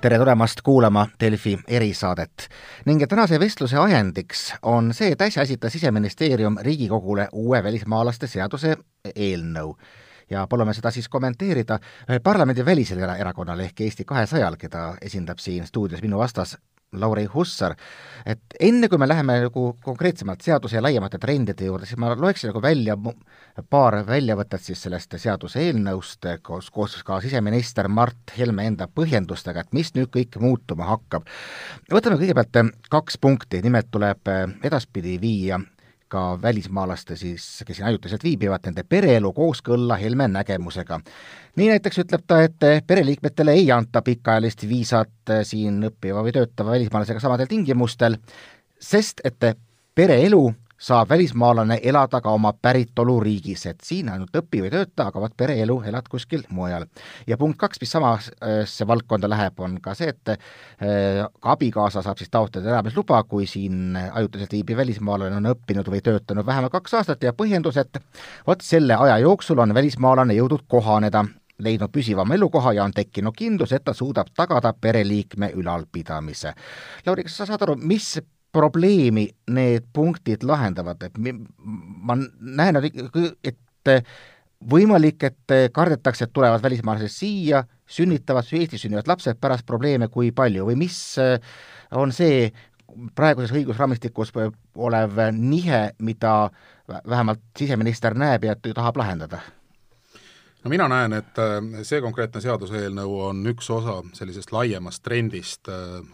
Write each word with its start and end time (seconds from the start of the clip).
tere 0.00 0.18
tulemast 0.18 0.60
kuulama 0.62 1.08
Delfi 1.20 1.58
erisaadet. 1.68 2.48
ning 2.86 3.02
tänase 3.08 3.40
vestluse 3.40 3.76
ajendiks 3.76 4.54
on 4.62 4.94
see, 4.94 5.12
et 5.12 5.20
äsja 5.20 5.42
esitas 5.42 5.72
Siseministeerium 5.72 6.56
Riigikogule 6.60 7.28
uue 7.32 7.62
välismaalaste 7.64 8.26
seaduse 8.26 8.76
eelnõu 9.14 9.76
ja 10.30 10.46
palume 10.46 10.74
seda 10.74 10.90
siis 10.90 11.08
kommenteerida 11.08 11.78
parlamendi 12.22 12.64
välisel 12.64 12.98
erakonnal 12.98 13.60
ehk 13.60 13.80
Eesti 13.80 14.04
kahesajal, 14.04 14.56
keda 14.56 14.94
esindab 15.02 15.38
siin 15.38 15.66
stuudios 15.66 16.02
minu 16.02 16.18
vastas 16.18 16.58
Lauri 16.92 17.26
Hussar, 17.28 17.74
et 18.24 18.54
enne, 18.64 18.88
kui 18.88 18.98
me 19.00 19.08
läheme 19.08 19.34
nagu 19.42 19.64
konkreetsemalt 19.84 20.40
seaduse 20.40 20.78
ja 20.78 20.82
laiemate 20.82 21.18
trendide 21.20 21.68
juurde, 21.68 21.84
siis 21.86 22.00
ma 22.00 22.14
loeksin 22.16 22.48
nagu 22.48 22.62
välja 22.64 22.96
paar 23.68 23.98
väljavõtet 24.08 24.64
siis 24.64 24.80
sellest 24.86 25.18
seaduseelnõust 25.20 26.30
koos, 26.42 26.70
koos 26.72 26.96
ka 27.04 27.20
siseminister 27.20 27.90
Mart 27.92 28.32
Helme 28.38 28.64
enda 28.70 28.88
põhjendustega, 28.88 29.66
et 29.66 29.76
mis 29.76 29.92
nüüd 29.98 30.08
kõik 30.14 30.40
muutuma 30.40 30.88
hakkab. 30.88 31.28
võtame 31.92 32.16
kõigepealt 32.22 32.78
kaks 32.88 33.20
punkti, 33.20 33.60
nimelt 33.62 33.90
tuleb 33.92 34.32
edaspidi 34.64 35.18
viia 35.20 35.60
ka 36.08 36.38
välismaalaste 36.42 37.16
siis, 37.16 37.46
kes 37.66 37.76
siin 37.76 37.88
ajutiselt 37.88 38.24
viibivad, 38.24 38.64
nende 38.66 38.84
pereelu 38.88 39.32
kooskõlla 39.32 39.96
Helme 40.00 40.28
nägemusega. 40.28 41.00
nii 41.56 41.68
näiteks 41.68 41.98
ütleb 42.04 42.24
ta, 42.26 42.42
et 42.42 42.86
pereliikmetele 42.86 43.52
ei 43.52 43.70
anta 43.72 44.02
pikaajalist 44.02 44.68
viisat 44.68 45.34
siin 45.42 45.82
õppiva 45.90 46.22
või 46.24 46.32
töötava 46.32 46.76
välismaalasega 46.76 47.20
samadel 47.20 47.50
tingimustel, 47.50 48.16
sest 48.80 49.20
et 49.24 49.44
pereelu 49.94 50.54
saab 50.78 51.08
välismaalane 51.10 51.80
elada 51.82 52.20
ka 52.20 52.30
oma 52.30 52.52
päritoluriigis, 52.62 53.66
et 53.66 53.80
siin 53.84 54.08
ainult 54.12 54.36
õpi 54.36 54.62
või 54.62 54.70
tööta, 54.72 55.08
aga 55.08 55.20
vot 55.20 55.34
pereelu 55.36 55.80
elad 55.90 56.06
kuskil 56.10 56.44
mujal. 56.54 56.86
ja 57.26 57.36
punkt 57.36 57.58
kaks, 57.58 57.80
mis 57.80 57.90
samasse 57.90 58.86
valdkonda 58.86 59.28
läheb, 59.28 59.58
on 59.60 59.80
ka 59.82 59.94
see, 59.98 60.14
et 60.14 60.34
äh, 60.34 61.26
ka 61.40 61.56
abikaasa 61.56 62.02
saab 62.02 62.18
siis 62.18 62.30
taotleda 62.30 62.70
elamisluba, 62.70 63.22
kui 63.24 63.46
siin 63.46 63.96
ajutiselt 63.96 64.52
viibiv 64.52 64.76
välismaalane 64.76 65.36
on 65.36 65.50
õppinud 65.54 65.90
või 65.90 66.00
töötanud 66.04 66.46
vähemalt 66.46 66.72
kaks 66.72 66.94
aastat 66.94 67.26
ja 67.26 67.34
põhjendus, 67.34 67.76
et 67.76 67.98
vot 68.46 68.62
selle 68.62 68.94
aja 68.94 69.18
jooksul 69.18 69.58
on 69.58 69.74
välismaalane 69.74 70.38
jõudnud 70.38 70.66
kohaneda 70.68 71.24
leidnud 71.58 71.90
püsivama 71.90 72.34
elukoha 72.34 72.72
ja 72.72 72.84
on 72.84 72.94
tekkinud 72.94 73.34
kindlus, 73.36 73.72
et 73.72 73.84
ta 73.84 73.92
suudab 73.94 74.30
tagada 74.36 74.72
pereliikme 74.80 75.50
ülalpidamise. 75.58 76.54
Lauri, 77.06 77.26
kas 77.26 77.40
sa 77.40 77.48
saad 77.48 77.64
aru, 77.66 77.74
mis 77.82 78.14
probleemi 78.52 79.28
need 79.50 79.90
punktid 79.92 80.44
lahendavad, 80.46 81.02
et 81.02 81.18
ma 81.18 82.16
näen, 82.16 82.80
et 83.44 83.88
võimalik, 84.58 85.22
et 85.22 85.54
kardetakse, 85.72 86.26
et 86.26 86.32
tulevad 86.32 86.62
välismaalased 86.62 87.12
siia, 87.12 87.62
sünnitavad, 87.88 88.48
Eestis 88.52 88.82
sünnivad 88.84 89.08
lapsed, 89.08 89.38
pärast 89.40 89.66
probleeme 89.66 90.08
kui 90.08 90.32
palju 90.32 90.66
või 90.68 90.78
mis 90.80 90.98
on 91.96 92.12
see 92.12 92.48
praeguses 93.14 93.52
õigusraamistikus 93.54 94.32
olev 94.76 95.20
nihe, 95.36 95.82
mida 96.00 96.50
vähemalt 96.88 97.44
siseminister 97.58 98.16
näeb 98.16 98.48
ja 98.48 98.56
tahab 98.56 98.96
lahendada? 98.96 99.40
no 100.64 100.70
mina 100.72 100.88
näen, 100.90 101.12
et 101.12 101.38
see 101.86 102.00
konkreetne 102.02 102.40
seaduseelnõu 102.42 103.20
on 103.28 103.46
üks 103.46 103.68
osa 103.70 104.00
sellisest 104.12 104.52
laiemast 104.52 105.04
trendist, 105.06 105.70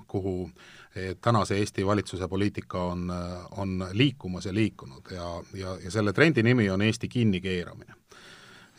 kuhu 0.06 0.34
äh, 0.44 0.83
et 0.96 1.20
tänase 1.20 1.58
Eesti 1.58 1.86
valitsuse 1.86 2.28
poliitika 2.28 2.82
on, 2.82 3.12
on 3.56 3.86
liikumas 3.92 4.46
ja 4.46 4.54
liikunud 4.54 5.10
ja, 5.10 5.42
ja, 5.54 5.76
ja 5.84 5.90
selle 5.90 6.12
trendi 6.12 6.42
nimi 6.42 6.70
on 6.70 6.82
Eesti 6.82 7.08
kinnikeeramine. 7.08 7.94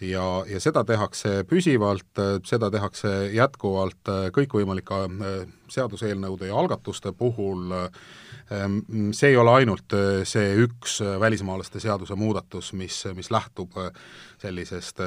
ja, 0.01 0.45
ja 0.47 0.59
seda 0.59 0.83
tehakse 0.83 1.43
püsivalt, 1.47 2.21
seda 2.43 2.71
tehakse 2.71 3.31
jätkuvalt 3.33 4.11
kõikvõimalike 4.35 5.01
äh, 5.05 5.47
seaduseelnõude 5.71 6.47
ja 6.47 6.57
algatuste 6.59 7.11
puhul, 7.11 7.71
ähm, 7.71 7.93
see 9.11 9.29
ei 9.29 9.37
ole 9.37 9.51
ainult 9.51 9.93
äh, 9.93 10.21
see 10.23 10.53
üks 10.61 10.99
äh, 11.01 11.15
välismaalaste 11.19 11.79
seaduse 11.81 12.15
muudatus, 12.15 12.73
mis, 12.73 13.03
mis 13.17 13.31
lähtub 13.33 13.73
sellisest 14.37 14.99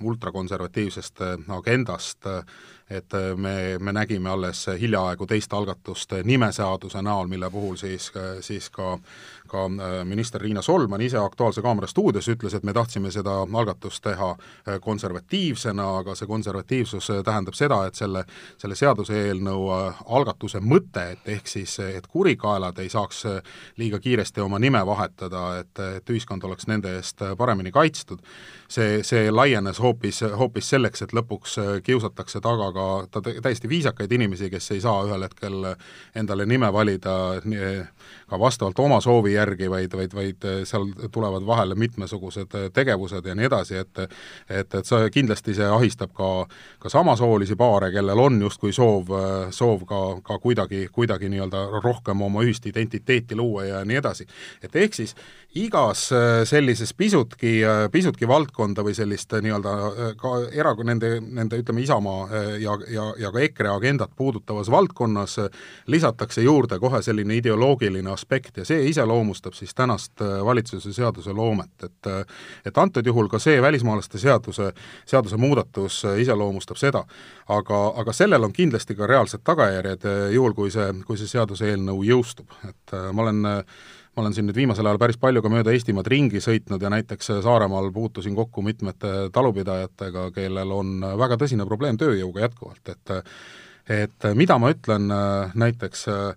ultrakonservatiivsest 0.00 1.22
agendast, 1.56 2.26
et 2.90 3.14
äh, 3.14 3.32
me, 3.36 3.78
me 3.80 3.92
nägime 3.96 4.30
alles 4.30 4.66
hiljaaegu 4.80 5.26
teist 5.26 5.52
algatust 5.56 6.12
nimeseaduse 6.24 7.02
näol, 7.02 7.32
mille 7.32 7.50
puhul 7.50 7.78
siis, 7.80 8.10
siis 8.40 8.68
ka 8.70 8.98
ka 9.52 9.64
äh, 9.68 10.04
minister 10.08 10.40
Riina 10.40 10.62
Solman 10.62 11.00
ise 11.04 11.18
Aktuaalse 11.20 11.62
Kaamera 11.62 11.86
stuudios 11.86 12.28
ütles, 12.32 12.54
et 12.56 12.64
me 12.64 12.72
tahtsime 12.72 13.10
seda 13.12 13.34
algatust 13.44 14.02
teha 14.04 14.30
äh, 14.32 14.78
konservatiivsena, 14.80 15.88
aga 16.00 16.16
see 16.16 16.28
konservatiivsus 16.30 17.10
tähendab 17.24 17.56
seda, 17.58 17.82
et 17.88 17.98
selle, 17.98 18.24
selle 18.60 18.78
seaduseelnõu 18.78 19.68
algatuse 20.18 20.62
mõte, 20.64 21.04
et 21.16 21.28
ehk 21.36 21.50
siis, 21.50 21.76
et 21.84 22.06
kurikaelad 22.08 22.78
ei 22.82 22.88
saaks 22.92 23.24
liiga 23.80 24.00
kiiresti 24.02 24.40
oma 24.40 24.60
nime 24.62 24.80
vahetada, 24.86 25.44
et, 25.60 25.82
et 25.98 26.10
ühiskond 26.14 26.44
oleks 26.48 26.68
nende 26.70 26.96
eest 26.98 27.22
paremini 27.38 27.72
kaitstud, 27.74 28.22
see, 28.72 29.02
see 29.06 29.30
laienes 29.30 29.80
hoopis, 29.82 30.22
hoopis 30.38 30.72
selleks, 30.74 31.04
et 31.04 31.12
lõpuks 31.16 31.58
kiusatakse 31.84 32.40
taga 32.40 32.70
ka 32.72 32.88
ta 33.10 33.22
täiesti 33.28 33.68
viisakaid 33.68 34.12
inimesi, 34.12 34.50
kes 34.50 34.70
ei 34.76 34.80
saa 34.84 35.04
ühel 35.08 35.26
hetkel 35.26 35.72
endale 36.16 36.46
nime 36.48 36.72
valida 36.72 37.16
ka 38.28 38.38
vastavalt 38.40 38.78
oma 38.78 39.00
soovi 39.04 39.36
järgi, 39.42 39.70
vaid, 39.70 39.96
vaid, 39.98 40.14
vaid 40.16 40.48
seal 40.68 40.88
tulevad 41.12 41.46
vahele 41.46 41.76
mitmesugused 41.78 42.56
tegevused 42.72 43.26
ja 43.26 43.36
nii 43.38 43.50
edasi, 43.50 43.82
et 43.82 44.02
et, 44.48 44.74
et 44.74 44.86
see 44.86 45.10
kindlasti, 45.12 45.54
see 45.56 45.68
ahistab 45.68 46.12
ka, 46.16 46.30
ka 46.82 46.90
samasoolisi 46.92 47.56
paare, 47.58 47.90
kellel 47.94 48.20
on 48.22 48.40
justkui 48.42 48.72
soov, 48.74 49.12
soov 49.54 49.84
ka, 49.88 50.00
ka 50.24 50.38
kuidagi, 50.42 50.86
kuidagi 50.92 51.30
nii-öelda 51.32 51.64
rohkem 51.82 52.22
oma 52.22 52.44
ühist 52.46 52.66
identiteeti 52.70 53.38
luua 53.38 53.68
ja 53.68 53.84
nii 53.84 54.00
edasi. 54.00 54.26
et 54.62 54.76
ehk 54.76 54.94
siis 54.94 55.14
igas 55.54 56.06
sellises 56.48 56.94
pisutki, 56.96 57.60
pisutki 57.92 58.28
valdkonda 58.28 58.84
või 58.84 58.94
sellist 58.96 59.32
nii-öelda 59.32 59.72
ka 60.20 60.34
era-, 60.52 60.74
nende, 60.84 61.18
nende 61.20 61.60
ütleme, 61.60 61.82
Isamaa 61.82 62.42
ja, 62.62 62.76
ja, 62.88 63.08
ja 63.18 63.32
ka 63.32 63.40
EKRE 63.40 63.72
agendat 63.74 64.14
puudutavas 64.16 64.70
valdkonnas 64.70 65.38
lisatakse 65.86 66.42
juurde 66.42 66.78
kohe 66.78 67.02
selline 67.02 67.36
ideoloogiline 67.36 68.10
aspekt 68.12 68.62
ja 68.62 68.64
see 68.68 68.86
iseloomustab 68.88 69.31
siis 69.54 69.74
tänast 69.74 70.20
äh, 70.20 70.44
valitsuse 70.44 70.92
seaduseloomet, 70.92 71.84
et 71.84 72.06
äh, 72.06 72.24
et 72.66 72.78
antud 72.78 73.06
juhul 73.06 73.28
ka 73.28 73.38
see 73.38 73.62
välismaalaste 73.62 74.18
seaduse, 74.18 74.72
seaduse 75.06 75.36
muudatus 75.36 76.04
äh, 76.04 76.20
iseloomustab 76.20 76.76
seda. 76.76 77.04
aga, 77.48 77.80
aga 77.96 78.12
sellel 78.12 78.44
on 78.44 78.52
kindlasti 78.52 78.94
ka 78.94 79.06
reaalsed 79.06 79.42
tagajärjed, 79.44 80.04
juhul 80.32 80.54
kui 80.54 80.70
see, 80.70 80.92
kui 81.06 81.18
see 81.18 81.28
seaduseelnõu 81.28 82.04
jõustub, 82.06 82.52
et 82.68 82.94
ma 83.12 83.22
olen 83.22 83.42
ma 83.42 84.22
olen 84.22 84.34
siin 84.34 84.46
nüüd 84.46 84.56
viimasel 84.56 84.86
ajal 84.86 85.00
päris 85.00 85.18
palju 85.20 85.42
ka 85.42 85.48
mööda 85.48 85.72
Eestimaad 85.72 86.06
ringi 86.12 86.40
sõitnud 86.40 86.82
ja 86.82 86.90
näiteks 86.92 87.30
Saaremaal 87.42 87.90
puutusin 87.92 88.34
kokku 88.36 88.62
mitmete 88.62 89.30
talupidajatega, 89.32 90.30
kellel 90.36 90.72
on 90.72 91.00
väga 91.18 91.38
tõsine 91.40 91.66
probleem 91.66 91.98
tööjõuga 92.00 92.46
jätkuvalt, 92.46 92.88
et 92.88 93.14
et 93.90 94.26
mida 94.38 94.58
ma 94.62 94.70
ütlen 94.70 95.08
näiteks 95.58 96.04
Äh, 96.08 96.34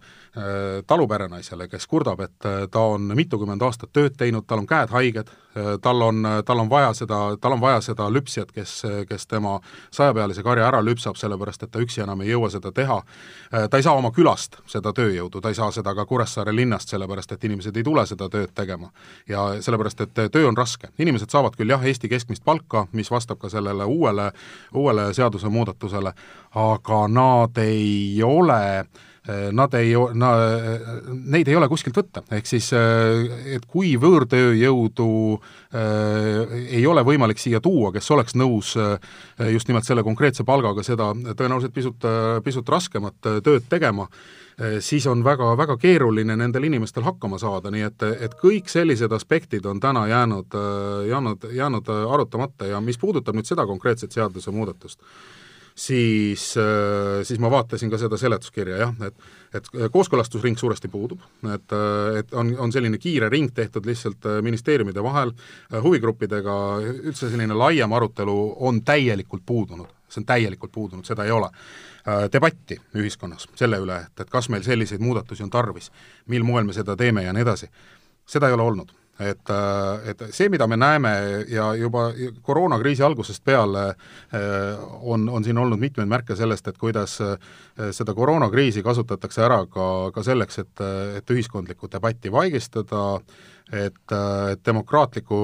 taluperenaisele, 0.88 1.68
kes 1.68 1.88
kurdab, 1.88 2.20
et 2.20 2.46
äh, 2.46 2.68
ta 2.72 2.80
on 2.80 3.12
mitukümmend 3.16 3.62
aastat 3.64 3.94
tööd 3.96 4.18
teinud, 4.20 4.44
tal 4.48 4.60
on 4.60 4.68
käed 4.68 4.92
haiged, 4.92 5.30
äh, 5.56 5.70
tal 5.82 6.02
on, 6.04 6.28
tal 6.46 6.60
on 6.60 6.70
vaja 6.70 6.92
seda, 6.98 7.20
tal 7.42 7.56
on 7.56 7.62
vaja 7.62 7.80
seda 7.82 8.10
lüpsjat, 8.12 8.52
kes, 8.52 8.74
kes 9.08 9.28
tema 9.32 9.60
sajapealise 9.96 10.44
karja 10.44 10.68
ära 10.68 10.82
lüpsab, 10.84 11.16
sellepärast 11.20 11.64
et 11.64 11.72
ta 11.72 11.84
üksi 11.84 12.04
enam 12.04 12.26
ei 12.26 12.34
jõua 12.34 12.52
seda 12.52 12.72
teha. 12.76 13.00
ta 13.70 13.78
ei 13.78 13.84
saa 13.84 13.96
oma 13.96 14.12
külast 14.12 14.60
seda 14.68 14.92
tööjõudu, 14.94 15.42
ta 15.42 15.50
ei 15.50 15.56
saa 15.56 15.72
seda 15.72 15.96
ka 15.96 16.06
Kuressaare 16.06 16.56
linnast, 16.56 16.92
sellepärast 16.92 17.32
et 17.32 17.44
inimesed 17.44 17.78
ei 17.78 17.84
tule 17.84 18.06
seda 18.06 18.30
tööd 18.30 18.52
tegema. 18.56 18.92
ja 19.28 19.48
sellepärast, 19.62 20.02
et 20.02 20.32
töö 20.32 20.48
on 20.48 20.58
raske. 20.58 20.92
inimesed 21.00 21.30
saavad 21.30 21.56
küll 21.56 21.70
jah, 21.70 21.86
Eesti 21.86 22.10
keskmist 22.10 22.44
palka, 22.44 22.88
mis 22.92 23.12
vastab 23.12 23.40
ka 23.40 23.50
sellele 23.50 23.84
uuele, 23.84 24.32
uuele 24.74 25.14
seadusemuudatusele, 25.14 26.14
aga 26.56 27.08
nad 27.08 27.58
ei 27.58 28.24
ole 28.24 28.86
Äh, 28.86 29.15
nad 29.26 29.74
ei, 29.74 29.94
na-, 30.14 30.34
neid 31.34 31.50
ei 31.50 31.56
ole 31.58 31.70
kuskilt 31.72 31.98
võtta, 31.98 32.22
ehk 32.38 32.46
siis 32.50 32.70
et 32.76 33.66
kui 33.66 33.96
võõrtööjõudu 34.02 35.10
äh, 35.34 36.56
ei 36.78 36.86
ole 36.86 37.02
võimalik 37.08 37.42
siia 37.42 37.62
tuua, 37.64 37.92
kes 37.96 38.12
oleks 38.14 38.38
nõus 38.38 38.76
just 39.52 39.70
nimelt 39.70 39.88
selle 39.88 40.06
konkreetse 40.06 40.46
palgaga 40.46 40.84
seda 40.86 41.12
tõenäoliselt 41.34 41.74
pisut, 41.74 42.10
pisut 42.46 42.70
raskemat 42.70 43.18
tööd 43.44 43.66
tegema, 43.70 44.08
siis 44.80 45.08
on 45.08 45.24
väga, 45.24 45.52
väga 45.58 45.78
keeruline 45.78 46.36
nendel 46.40 46.64
inimestel 46.70 47.04
hakkama 47.04 47.40
saada, 47.42 47.72
nii 47.74 47.88
et, 47.90 48.06
et 48.28 48.36
kõik 48.40 48.70
sellised 48.72 49.12
aspektid 49.16 49.66
on 49.68 49.80
täna 49.84 50.06
jäänud, 50.08 50.56
jäänud, 51.10 51.50
jäänud 51.52 51.92
arutamata. 51.92 52.70
Ja 52.70 52.82
mis 52.82 53.00
puudutab 53.02 53.36
nüüd 53.36 53.50
seda 53.50 53.66
konkreetset 53.68 54.16
seadusemuudatust, 54.16 55.02
siis, 55.76 56.58
äh, 56.58 57.24
siis 57.24 57.40
ma 57.40 57.52
vaatasin 57.52 57.92
ka 57.92 57.98
seda 58.00 58.18
seletuskirja 58.18 58.78
jah, 58.86 58.94
et 59.08 59.34
et 59.56 59.68
kooskõlastusring 59.92 60.58
suuresti 60.60 60.90
puudub, 60.92 61.22
et, 61.48 61.74
et 62.20 62.34
on, 62.36 62.50
on 62.60 62.74
selline 62.76 62.98
kiire 63.00 63.30
ring 63.32 63.54
tehtud 63.56 63.86
lihtsalt 63.88 64.26
äh, 64.28 64.42
ministeeriumide 64.44 65.04
vahel, 65.04 65.32
äh, 65.32 65.80
huvigruppidega 65.84 66.56
üldse 66.84 67.30
selline 67.30 67.56
laiem 67.56 67.94
arutelu 67.96 68.36
on 68.68 68.82
täielikult 68.84 69.46
puudunud. 69.46 69.88
see 70.10 70.22
on 70.22 70.26
täielikult 70.26 70.72
puudunud, 70.72 71.06
seda 71.06 71.24
ei 71.26 71.32
ole. 71.32 71.50
Debatti 72.34 72.78
ühiskonnas 72.96 73.48
selle 73.58 73.80
üle, 73.82 73.96
et, 74.06 74.20
et 74.22 74.30
kas 74.30 74.50
meil 74.54 74.62
selliseid 74.64 75.02
muudatusi 75.02 75.44
on 75.44 75.50
tarvis, 75.50 75.90
mil 76.28 76.44
moel 76.44 76.68
me 76.68 76.74
seda 76.74 76.96
teeme 76.96 77.24
ja 77.24 77.34
nii 77.34 77.42
edasi, 77.42 77.72
seda 78.30 78.48
ei 78.48 78.54
ole 78.54 78.64
olnud 78.64 78.94
et, 79.20 79.50
äh, 79.50 80.10
et 80.10 80.24
see, 80.36 80.50
mida 80.52 80.68
me 80.68 80.78
näeme 80.78 81.12
ja 81.48 81.70
juba 81.76 82.10
koroonakriisi 82.44 83.04
algusest 83.04 83.44
peale 83.44 83.88
äh, 83.88 83.96
on, 85.02 85.30
on 85.30 85.44
siin 85.44 85.58
olnud 85.58 85.80
mitmeid 85.80 86.10
märke 86.12 86.36
sellest, 86.36 86.68
et 86.68 86.78
kuidas 86.78 87.18
äh, 87.24 87.38
seda 87.96 88.14
koroonakriisi 88.14 88.84
kasutatakse 88.84 89.46
ära 89.46 89.62
ka, 89.72 90.12
ka 90.16 90.24
selleks, 90.24 90.60
et, 90.66 90.84
et 91.18 91.32
ühiskondlikku 91.32 91.90
debatti 91.92 92.32
vaigistada, 92.32 93.06
et, 93.72 94.14
et 94.52 94.66
demokraatlikku 94.66 95.40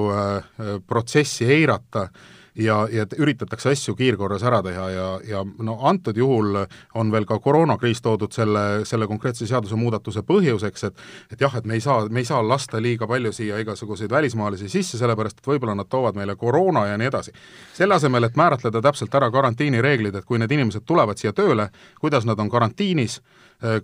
protsessi 0.86 1.48
eirata 1.50 2.06
ja, 2.54 2.88
ja 2.92 3.06
üritatakse 3.18 3.70
asju 3.72 3.94
kiirkorras 3.96 4.42
ära 4.44 4.60
teha 4.62 4.88
ja, 4.90 5.06
ja 5.28 5.42
no 5.58 5.78
antud 5.88 6.16
juhul 6.16 6.58
on 6.94 7.12
veel 7.12 7.26
ka 7.28 7.38
koroonakriis 7.40 8.02
toodud 8.02 8.32
selle, 8.32 8.84
selle 8.88 9.08
konkreetse 9.08 9.46
seadusemuudatuse 9.48 10.22
põhjuseks, 10.28 10.86
et 10.88 11.02
et 11.32 11.40
jah, 11.40 11.54
et 11.56 11.66
me 11.66 11.74
ei 11.74 11.80
saa, 11.80 12.06
me 12.10 12.20
ei 12.20 12.28
saa 12.28 12.42
lasta 12.44 12.80
liiga 12.82 13.06
palju 13.08 13.32
siia 13.32 13.58
igasuguseid 13.62 14.10
välismaalasi 14.10 14.68
sisse, 14.68 14.98
sellepärast 15.00 15.40
et 15.40 15.48
võib-olla 15.48 15.76
nad 15.78 15.88
toovad 15.88 16.18
meile 16.18 16.36
koroona 16.36 16.86
ja 16.90 16.98
nii 16.98 17.08
edasi. 17.08 17.32
selle 17.74 17.94
asemel, 17.94 18.24
et 18.24 18.36
määratleda 18.36 18.82
täpselt 18.82 19.14
ära 19.14 19.30
karantiinireeglid, 19.30 20.14
et 20.14 20.24
kui 20.24 20.38
need 20.38 20.52
inimesed 20.52 20.84
tulevad 20.86 21.18
siia 21.18 21.32
tööle, 21.32 21.70
kuidas 22.00 22.26
nad 22.28 22.40
on 22.40 22.50
karantiinis, 22.50 23.20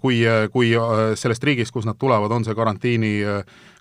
kui, 0.01 0.21
kui 0.53 0.73
sellest 1.15 1.45
riigist, 1.45 1.73
kust 1.73 1.87
nad 1.87 1.99
tulevad, 1.99 2.33
on 2.35 2.45
see 2.47 2.57
karantiini 2.59 3.13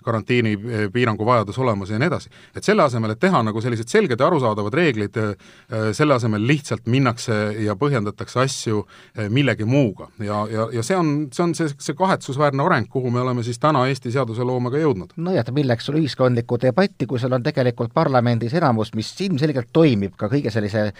karantiinipiirangu 0.08 1.26
vajadus 1.26 1.58
olemas 1.58 1.90
ja 1.90 1.98
nii 1.98 2.06
edasi. 2.06 2.30
et 2.56 2.64
selle 2.64 2.82
asemel, 2.82 3.12
et 3.14 3.20
teha 3.20 3.42
nagu 3.42 3.60
sellised 3.60 3.90
selged 3.90 4.20
ja 4.20 4.26
arusaadavad 4.26 4.74
reeglid, 4.74 5.16
äh, 5.16 5.90
selle 5.92 6.14
asemel 6.14 6.46
lihtsalt 6.46 6.86
minnakse 6.86 7.36
ja 7.64 7.76
põhjendatakse 7.76 8.40
asju 8.44 8.84
äh, 8.84 9.28
millegi 9.28 9.64
muuga 9.68 10.08
ja, 10.18 10.44
ja, 10.50 10.68
ja 10.72 10.84
see 10.86 10.96
on, 10.96 11.12
see 11.34 11.44
on 11.44 11.54
see, 11.58 11.72
see 11.78 11.98
kahetsusväärne 11.98 12.64
areng, 12.64 12.88
kuhu 12.90 13.10
me 13.10 13.20
oleme 13.24 13.44
siis 13.46 13.60
täna 13.62 13.86
Eesti 13.88 14.12
seadusloomega 14.14 14.80
jõudnud. 14.84 15.16
nojah, 15.16 15.52
milleks 15.54 15.88
sul 15.88 16.00
ühiskondlikku 16.00 16.60
debatti, 16.62 17.06
kui 17.06 17.20
sul 17.20 17.34
on 17.36 17.44
tegelikult 17.44 17.94
parlamendis 17.94 18.54
enamus, 18.58 18.94
mis 18.94 19.12
ilmselgelt 19.26 19.72
toimib 19.72 20.16
ka 20.16 20.30
kõige 20.32 20.52
sellise 20.54 20.92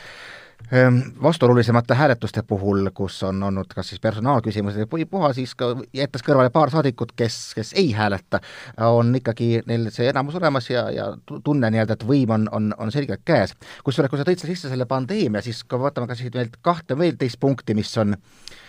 vastuolulisemate 1.22 1.94
hääletuste 1.94 2.42
puhul, 2.42 2.90
kus 2.94 3.22
on 3.22 3.42
olnud 3.42 3.70
kas 3.74 3.88
siis 3.88 4.00
personaalküsimused 4.00 4.90
või 4.92 5.06
puha, 5.08 5.32
siis 5.32 5.54
ka 5.54 5.70
jättes 5.96 6.24
kõrvale 6.26 6.50
paar 6.52 6.70
saadikut, 6.70 7.14
kes, 7.16 7.38
kes 7.56 7.72
ei 7.72 7.92
hääleta, 7.96 8.40
on 8.84 9.14
ikkagi 9.16 9.62
neil 9.66 9.88
see 9.94 10.10
enamus 10.10 10.36
olemas 10.36 10.68
ja, 10.70 10.90
ja 10.92 11.08
tunne 11.44 11.70
nii-öelda, 11.70 11.96
et 11.96 12.06
võim 12.08 12.36
on, 12.36 12.48
on, 12.52 12.70
on 12.78 12.92
selgelt 12.92 13.24
käes. 13.24 13.56
kusjuures, 13.84 14.10
kui 14.10 14.20
sa 14.20 14.28
tõid 14.28 14.44
sisse 14.44 14.68
selle 14.68 14.86
pandeemia, 14.86 15.42
siis 15.42 15.64
ka 15.64 15.80
vaatame 15.80 16.10
ka 16.10 16.18
siis 16.18 16.34
veel 16.34 16.52
kahte 16.60 16.98
veel 16.98 17.16
teist 17.16 17.40
punkti, 17.40 17.74
mis 17.78 17.96
on 17.96 18.16
Äh, 18.18 18.67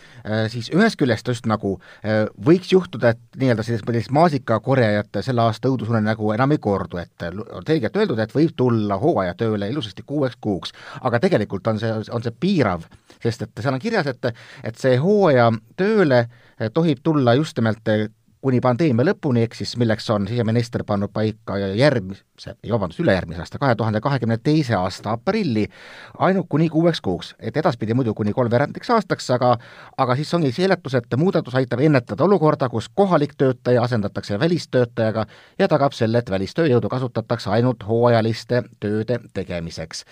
siis 0.51 0.69
ühest 0.75 0.99
küljest 0.99 1.27
just 1.27 1.47
nagu 1.49 1.75
äh, 2.03 2.25
võiks 2.45 2.71
juhtuda, 2.73 3.13
et 3.13 3.39
nii-öelda 3.39 3.65
sellist, 3.65 3.85
sellist 3.87 4.13
maasikakorjajate 4.15 5.23
selle 5.25 5.45
aasta 5.45 5.71
õudusunenägu 5.71 6.33
enam 6.35 6.55
ei 6.55 6.61
kordu, 6.63 6.99
et 7.01 7.27
on 7.29 7.65
selgelt 7.67 7.97
öeldud, 7.97 8.19
et 8.19 8.35
võib 8.35 8.53
tulla 8.57 8.99
hooajatööle 9.01 9.69
ilusasti 9.71 10.05
kuueks 10.05 10.39
kuuks, 10.41 10.75
aga 11.01 11.19
tegelikult 11.23 11.67
on 11.71 11.79
see, 11.81 11.91
on 12.11 12.25
see 12.25 12.35
piirav, 12.39 12.85
sest 13.23 13.47
et 13.47 13.63
seal 13.63 13.75
on 13.75 13.83
kirjas, 13.83 14.09
et 14.11 14.31
et 14.63 14.79
see 14.79 14.97
hooajatööle 15.01 16.23
äh, 16.25 16.71
tohib 16.73 17.03
tulla 17.03 17.35
just 17.39 17.57
nimelt 17.59 17.87
kuni 18.41 18.61
pandeemia 18.63 19.03
lõpuni, 19.09 19.43
ehk 19.43 19.55
siis 19.57 19.73
milleks 19.79 20.05
on 20.13 20.27
siseminister 20.27 20.85
pannud 20.87 21.11
paika 21.11 21.57
järgmise, 21.59 22.53
vabandust, 22.71 23.01
ülejärgmise 23.03 23.43
aasta, 23.43 23.59
kahe 23.59 23.75
tuhande 23.75 23.99
kahekümne 24.01 24.37
teise 24.43 24.77
aasta 24.77 25.11
aprilli, 25.17 25.65
ainult 26.17 26.47
kuni 26.49 26.69
kuueks 26.71 27.01
kuuks, 27.03 27.33
et 27.39 27.57
edaspidi 27.57 27.93
muidu 27.93 28.13
kuni 28.15 28.33
kolmveerandiks 28.33 28.93
aastaks, 28.95 29.27
aga 29.35 29.57
aga 29.97 30.15
siis 30.15 30.31
ongi 30.33 30.51
seletus, 30.55 30.95
et 30.95 31.17
muudatus 31.19 31.57
aitab 31.59 31.83
ennetada 31.83 32.23
olukorda, 32.23 32.69
kus 32.69 32.87
kohalik 32.89 33.35
töötaja 33.37 33.83
asendatakse 33.83 34.39
välistöötajaga 34.39 35.25
ja 35.59 35.67
tagab 35.67 35.95
selle, 35.97 36.23
et 36.23 36.31
välistööjõudu 36.31 36.89
kasutatakse 36.89 37.51
ainult 37.51 37.83
hooajaliste 37.87 38.63
tööde 38.79 39.19
tegemiseks. 39.33 40.05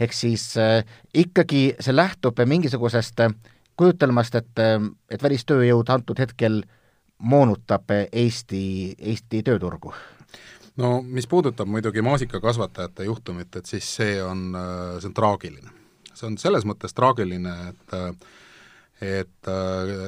ehk 0.00 0.12
siis 0.12 0.56
äh, 0.56 0.84
ikkagi 1.14 1.74
see 1.80 1.96
lähtub 1.96 2.40
mingisugusest 2.46 3.20
kujutelmast, 3.76 4.34
et, 4.34 4.58
et 5.10 5.22
välistööjõud 5.22 5.90
antud 5.90 6.18
hetkel 6.18 6.62
moonutab 7.24 7.90
Eesti, 8.12 8.94
Eesti 8.98 9.42
tööturgu? 9.46 9.94
no 10.76 11.02
mis 11.02 11.26
puudutab 11.30 11.68
muidugi 11.70 12.02
maasikakasvatajate 12.02 13.04
juhtumit, 13.04 13.56
et 13.56 13.66
siis 13.66 13.88
see 13.96 14.22
on, 14.22 14.48
see 14.98 15.10
on 15.10 15.14
traagiline. 15.14 15.70
see 16.14 16.26
on 16.26 16.38
selles 16.38 16.66
mõttes 16.66 16.94
traagiline, 16.94 17.54
et 17.68 18.00
et, 19.04 19.48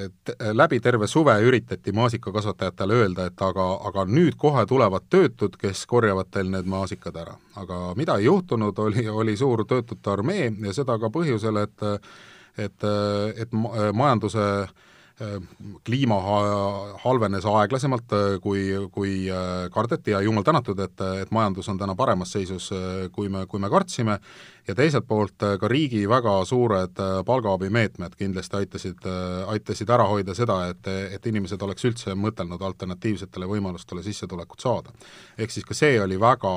et 0.05 0.33
läbi 0.55 0.79
terve 0.81 1.07
suve 1.11 1.35
üritati 1.43 1.93
maasikakasvatajatele 1.93 2.95
öelda, 2.95 3.27
et 3.27 3.43
aga, 3.43 3.65
aga 3.89 4.05
nüüd 4.09 4.37
kohe 4.39 4.63
tulevad 4.67 5.09
töötud, 5.11 5.57
kes 5.61 5.83
korjavad 5.91 6.31
teil 6.31 6.51
need 6.51 6.71
maasikad 6.71 7.17
ära. 7.17 7.37
aga 7.57 7.95
mida 7.97 8.17
ei 8.17 8.25
juhtunud, 8.25 8.79
oli, 8.79 9.09
oli 9.09 9.37
suur 9.37 9.65
töötute 9.67 10.11
armee 10.11 10.53
ja 10.67 10.73
seda 10.73 10.99
ka 10.99 11.11
põhjusel, 11.11 11.63
et 11.63 11.87
et, 12.57 12.85
et 13.37 13.53
majanduse 13.93 14.41
äh, 14.41 14.86
kliima 15.85 16.17
halvenes 17.01 17.47
aeglasemalt, 17.49 18.13
äh, 18.13 18.35
kui, 18.43 18.67
kui 18.93 19.15
äh, 19.33 19.71
kardeti 19.73 20.13
ja 20.13 20.21
jumal 20.21 20.45
tänatud, 20.45 20.81
et, 20.85 21.01
et 21.23 21.31
majandus 21.33 21.71
on 21.73 21.79
täna 21.81 21.95
paremas 21.97 22.35
seisus, 22.37 22.69
äh, 22.77 23.07
kui 23.13 23.31
me, 23.33 23.47
kui 23.49 23.61
me 23.63 23.71
kartsime, 23.73 24.19
ja 24.69 24.75
teiselt 24.77 25.07
poolt 25.09 25.41
ka 25.61 25.71
riigi 25.73 26.03
väga 26.11 26.35
suured 26.45 27.01
palgaabimeetmed 27.27 28.19
kindlasti 28.19 28.61
aitasid, 28.61 29.09
aitasid 29.47 29.91
ära 29.95 30.09
hoida 30.11 30.35
seda, 30.35 30.59
et, 30.73 30.91
et 31.15 31.27
inimesed 31.31 31.63
oleks 31.63 31.87
üldse 31.87 32.17
mõtelnud 32.19 32.63
alternatiivsetele 32.67 33.47
võimalustele 33.49 34.03
sissetulekut 34.03 34.61
saada. 34.61 34.93
ehk 35.39 35.55
siis 35.55 35.65
ka 35.65 35.75
see 35.75 36.01
oli 36.03 36.19
väga, 36.21 36.55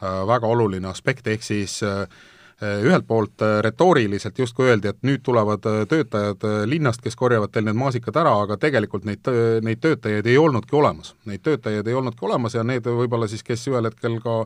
väga 0.00 0.48
oluline 0.48 0.88
aspekt, 0.88 1.26
ehk 1.28 1.44
siis 1.44 1.82
äh, 1.84 2.06
Äh, 2.06 2.31
ühelt 2.62 3.06
poolt 3.06 3.42
äh, 3.42 3.58
retooriliselt 3.64 4.38
justkui 4.38 4.68
öeldi, 4.70 4.92
et 4.92 4.98
nüüd 5.06 5.22
tulevad 5.26 5.66
äh, 5.66 5.78
töötajad 5.88 6.46
linnast, 6.70 7.02
kes 7.02 7.16
korjavad 7.18 7.52
teil 7.52 7.66
need 7.66 7.78
maasikad 7.78 8.16
ära, 8.22 8.34
aga 8.44 8.56
tegelikult 8.60 9.06
neid, 9.08 9.30
neid 9.66 9.80
töötajaid 9.82 10.26
ei 10.30 10.38
olnudki 10.38 10.76
olemas. 10.78 11.14
Neid 11.26 11.42
töötajaid 11.46 11.88
ei 11.88 11.96
olnudki 11.98 12.26
olemas 12.28 12.54
ja 12.54 12.64
need 12.66 12.86
võib-olla 12.86 13.28
siis, 13.30 13.42
kes 13.46 13.66
ühel 13.70 13.90
hetkel 13.90 14.18
ka, 14.22 14.36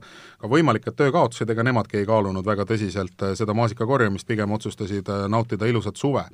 ka 0.40 0.50
võimalikud 0.52 0.96
töökaotused, 0.96 1.50
ega 1.52 1.66
nemadki 1.66 2.00
ei 2.00 2.08
kaalunud 2.08 2.46
väga 2.46 2.66
tõsiselt 2.68 3.26
seda 3.38 3.56
maasika 3.56 3.86
korjamist, 3.86 4.26
pigem 4.28 4.52
otsustasid 4.56 5.10
nautida 5.28 5.68
ilusat 5.68 5.96
suve. 5.96 6.24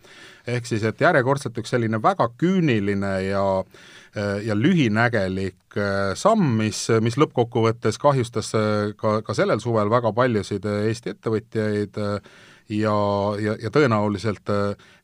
ehk 0.47 0.67
siis, 0.67 0.83
et 0.85 1.01
järjekordselt 1.01 1.59
üks 1.59 1.71
selline 1.75 2.03
väga 2.03 2.29
küüniline 2.39 3.15
ja 3.29 3.43
Äh, 3.63 4.02
ja 4.45 4.55
lühinägelik 4.55 5.77
äh, 5.77 6.13
samm, 6.15 6.59
mis, 6.61 6.85
mis 7.01 7.17
lõppkokkuvõttes 7.17 7.97
kahjustas 8.01 8.53
äh, 8.59 8.91
ka, 8.97 9.21
ka 9.25 9.35
sellel 9.35 9.63
suvel 9.65 9.89
väga 9.91 10.13
paljusid 10.13 10.67
Eesti 10.69 11.15
ettevõtjaid 11.15 11.97
ja, 11.97 12.97
ja, 13.41 13.57
ja 13.57 13.71
tõenäoliselt 13.73 14.53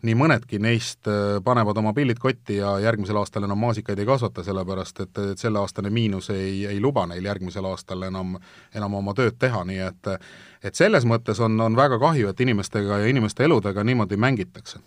nii 0.05 0.15
mõnedki 0.17 0.61
neist 0.61 1.09
panevad 1.45 1.81
oma 1.81 1.95
pillid 1.97 2.21
kotti 2.21 2.61
ja 2.61 2.77
järgmisel 2.85 3.17
aastal 3.17 3.49
enam 3.49 3.59
maasikaid 3.65 3.99
ei 3.99 4.09
kasvata, 4.09 4.45
sellepärast 4.45 5.03
et, 5.05 5.25
et 5.33 5.41
selleaastane 5.41 5.91
miinus 5.91 6.31
ei, 6.37 6.67
ei 6.69 6.81
luba 6.81 7.07
neil 7.09 7.25
järgmisel 7.25 7.67
aastal 7.69 8.05
enam, 8.09 8.37
enam 8.77 9.01
oma 9.01 9.17
tööd 9.17 9.41
teha, 9.41 9.65
nii 9.69 9.83
et 9.89 10.15
et 10.63 10.75
selles 10.75 11.05
mõttes 11.07 11.41
on, 11.41 11.57
on 11.61 11.77
väga 11.77 12.01
kahju, 12.03 12.29
et 12.29 12.41
inimestega 12.41 13.03
ja 13.03 13.11
inimeste 13.11 13.45
eludega 13.45 13.85
niimoodi 13.85 14.17
mängitakse. 14.17 14.81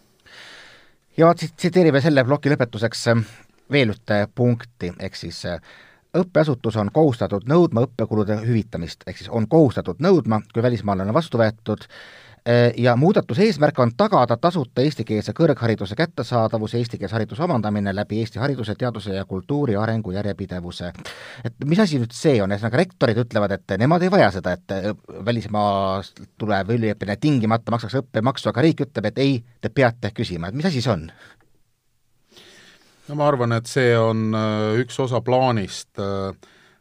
ja 1.17 1.33
tsiteerime 1.35 2.01
selle 2.01 2.23
ploki 2.23 2.53
lõpetuseks 2.53 3.07
veel 3.71 3.95
ühte 3.95 4.25
punkti, 4.35 4.93
ehk 4.99 5.15
siis 5.15 5.45
äh, 5.45 5.61
õppeasutus 6.17 6.77
on 6.79 6.91
kohustatud 6.93 7.47
nõudma 7.47 7.85
õppekulude 7.87 8.41
hüvitamist, 8.43 9.05
ehk 9.07 9.21
siis 9.21 9.31
on 9.31 9.47
kohustatud 9.47 10.01
nõudma, 10.03 10.41
kui 10.53 10.63
välismaalane 10.63 11.13
vastu 11.15 11.39
võetud, 11.39 11.85
äh, 12.47 12.73
ja 12.77 12.95
muudatuse 12.99 13.45
eesmärk 13.47 13.79
on 13.79 13.93
tagada 13.97 14.37
tasuta 14.37 14.83
eestikeelse 14.83 15.33
kõrghariduse 15.37 15.95
kättesaadavus 15.95 16.75
ja 16.75 16.83
eestikeelse 16.83 17.15
hariduse 17.15 17.43
omandamine 17.47 17.95
läbi 17.95 18.19
Eesti 18.19 18.43
hariduse, 18.43 18.75
teaduse 18.75 19.15
ja 19.15 19.25
kultuuri 19.25 19.75
arengu 19.79 20.11
järjepidevuse. 20.11 20.91
et 21.43 21.65
mis 21.65 21.79
asi 21.79 21.99
nüüd 21.99 22.15
see 22.15 22.41
on, 22.43 22.51
ühesõnaga 22.51 22.83
rektorid 22.83 23.23
ütlevad, 23.25 23.55
et 23.55 23.77
nemad 23.79 24.03
ei 24.03 24.11
vaja 24.11 24.31
seda, 24.31 24.57
et 24.59 24.71
äh, 24.75 24.91
välismaast 25.25 26.25
tulev 26.37 26.75
üliõpilane 26.75 27.19
tingimata 27.19 27.71
maksaks 27.71 28.01
õppemaksu, 28.03 28.49
aga 28.49 28.67
riik 28.67 28.87
ütleb, 28.87 29.05
et 29.05 29.17
ei, 29.17 29.43
te 29.61 29.69
peate 29.69 30.11
küsima, 30.11 30.49
et 30.49 30.59
mis 30.59 30.67
asi 30.67 30.83
see 30.83 30.91
on? 30.91 31.07
No 33.11 33.19
ma 33.19 33.27
arvan, 33.27 33.51
et 33.57 33.67
see 33.67 33.91
on 33.99 34.31
äh, 34.37 34.79
üks 34.81 34.95
osa 35.03 35.19
plaanist 35.25 35.99
äh, 35.99 36.31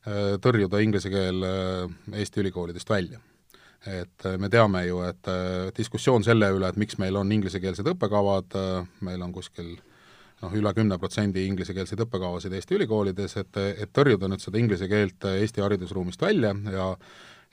äh, 0.06 0.36
tõrjuda 0.42 0.78
inglise 0.82 1.10
keel 1.10 1.42
Eesti 2.14 2.44
ülikoolidest 2.44 2.90
välja. 2.90 3.20
et 3.80 4.26
me 4.36 4.50
teame 4.52 4.82
ju, 4.84 4.98
et 5.08 5.28
diskussioon 5.72 6.20
selle 6.20 6.50
üle, 6.52 6.68
et 6.68 6.76
miks 6.76 6.98
meil 7.00 7.16
on 7.16 7.30
inglisekeelsed 7.32 7.86
õppekavad, 7.94 8.52
meil 9.00 9.22
on 9.24 9.32
kuskil 9.32 9.70
noh, 10.42 10.52
üle 10.52 10.74
kümne 10.76 10.98
protsendi 11.00 11.46
inglisekeelseid 11.48 12.02
õppekavasid 12.04 12.52
Eesti 12.58 12.76
ülikoolides, 12.76 13.38
et, 13.40 13.56
et 13.56 13.88
tõrjuda 13.96 14.28
nüüd 14.28 14.44
seda 14.44 14.60
inglise 14.60 14.84
keelt 14.88 15.24
Eesti 15.32 15.64
haridusruumist 15.64 16.20
välja 16.20 16.52
ja 16.74 16.90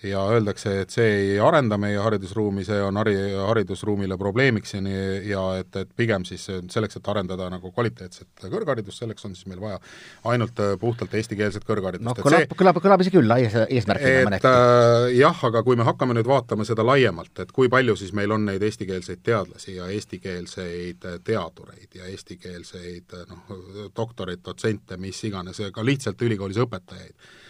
ja 0.04 0.22
öeldakse, 0.30 0.74
et 0.84 0.94
see 0.94 1.06
ei 1.08 1.38
arenda 1.42 1.77
meie 1.82 1.98
haridusruumi, 1.98 2.62
see 2.66 2.77
on 2.86 3.00
hari-, 3.01 3.32
haridusruumile 3.34 4.18
probleemiks 4.20 4.75
ja 4.75 4.82
nii, 4.86 5.00
ja 5.32 5.44
et, 5.58 5.72
et 5.82 5.89
pigem 5.98 6.25
siis 6.27 6.44
selleks, 6.46 7.00
et 7.00 7.10
arendada 7.10 7.48
nagu 7.50 7.72
kvaliteetset 7.74 8.46
kõrgharidust, 8.46 9.01
selleks 9.01 9.25
on 9.25 9.34
siis 9.34 9.48
meil 9.50 9.63
vaja 9.63 9.80
ainult 10.30 10.62
äh, 10.62 10.75
puhtalt 10.82 11.16
eestikeelset 11.18 11.66
kõrgharidust. 11.66 12.06
noh, 12.06 12.20
kõlab, 12.22 12.54
kõlab, 12.60 12.82
kõlab 12.84 13.06
isegi 13.06 13.18
küll 13.18 13.38
ees, 13.39 13.58
eesmärgina 13.66 14.27
mõneti 14.30 14.51
äh,. 14.51 15.08
jah, 15.18 15.42
aga 15.50 15.66
kui 15.66 15.80
me 15.80 15.88
hakkame 15.88 16.20
nüüd 16.20 16.30
vaatama 16.30 16.68
seda 16.70 16.86
laiemalt, 16.86 17.34
et 17.42 17.56
kui 17.56 17.72
palju 17.74 17.98
siis 17.98 18.13
meil 18.18 18.38
on 18.38 18.46
neid 18.51 18.62
eestikeelseid 18.70 19.25
teadlasi 19.25 19.80
ja 19.80 19.89
eestikeelseid 19.98 21.10
teadureid 21.25 21.98
ja 21.98 22.06
eestikeelseid 22.13 23.18
noh, 23.34 23.58
doktoreid, 23.98 24.46
dotsente, 24.46 25.01
mis 25.01 25.25
iganes, 25.25 25.66
ka 25.74 25.89
lihtsalt 25.89 26.22
ülikoolis 26.22 26.62
õpetajaid 26.68 27.18
Äh, 27.18 27.47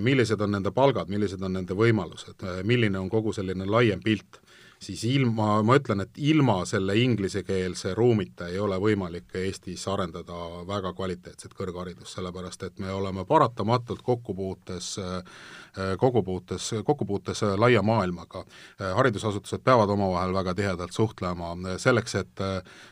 millised 0.00 0.40
on 0.40 0.56
nende 0.56 0.72
palgad, 0.76 1.08
millised 1.08 1.42
on 1.42 1.54
nende 1.56 1.76
võimalused, 1.76 2.42
äh, 2.44 2.62
milline 2.68 3.00
on 3.00 3.08
kogu 3.10 3.32
selline 3.32 3.64
laiem 3.68 4.02
pilt, 4.04 4.40
siis 4.80 5.02
ilma, 5.04 5.58
ma 5.64 5.76
ütlen, 5.76 6.00
et 6.04 6.18
ilma 6.24 6.58
selle 6.68 6.96
inglisekeelse 6.96 7.94
ruumita 7.96 8.48
ei 8.48 8.58
ole 8.60 8.78
võimalik 8.80 9.32
Eestis 9.36 9.86
arendada 9.92 10.64
väga 10.68 10.92
kvaliteetset 10.96 11.52
kõrgharidust, 11.56 12.14
sellepärast 12.16 12.64
et 12.68 12.78
me 12.80 12.92
oleme 12.92 13.24
paratamatult 13.28 14.02
kokkupuutes 14.04 14.90
äh, 15.00 15.40
kokkupuutes, 15.98 16.70
kokkupuutes 16.84 17.44
laia 17.56 17.82
maailmaga. 17.82 18.44
haridusasutused 18.96 19.62
peavad 19.62 19.88
omavahel 19.88 20.32
väga 20.34 20.54
tihedalt 20.54 20.92
suhtlema, 20.92 21.52
selleks 21.78 22.14
et, 22.14 22.42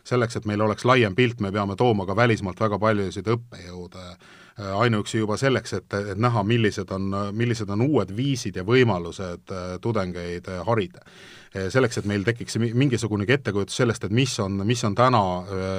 selleks, 0.05 0.37
et 0.37 0.47
meil 0.47 0.63
oleks 0.63 0.85
laiem 0.85 1.17
pilt, 1.17 1.41
me 1.41 1.51
peame 1.53 1.77
tooma 1.77 2.07
ka 2.07 2.17
välismaalt 2.17 2.61
väga 2.61 2.79
paljusid 2.79 3.27
õppejõude 3.35 4.05
Äh, 4.09 4.17
ainuüksi 4.59 5.19
juba 5.19 5.37
selleks, 5.37 5.73
et, 5.79 5.95
et 6.13 6.19
näha, 6.19 6.43
millised 6.43 6.91
on, 6.95 7.11
millised 7.33 7.71
on 7.71 7.83
uued 7.87 8.15
viisid 8.17 8.59
ja 8.59 8.65
võimalused 8.67 9.53
äh, 9.55 9.75
tudengeid 9.81 10.49
äh, 10.51 10.63
harida. 10.67 11.05
Selleks, 11.49 11.97
et 11.97 12.05
meil 12.05 12.27
tekiks 12.27 12.59
mingisugunegi 12.61 13.33
ettekujutus 13.33 13.79
sellest, 13.81 14.03
et 14.05 14.13
mis 14.13 14.35
on, 14.45 14.59
mis 14.69 14.83
on 14.85 14.93
täna, 14.95 15.23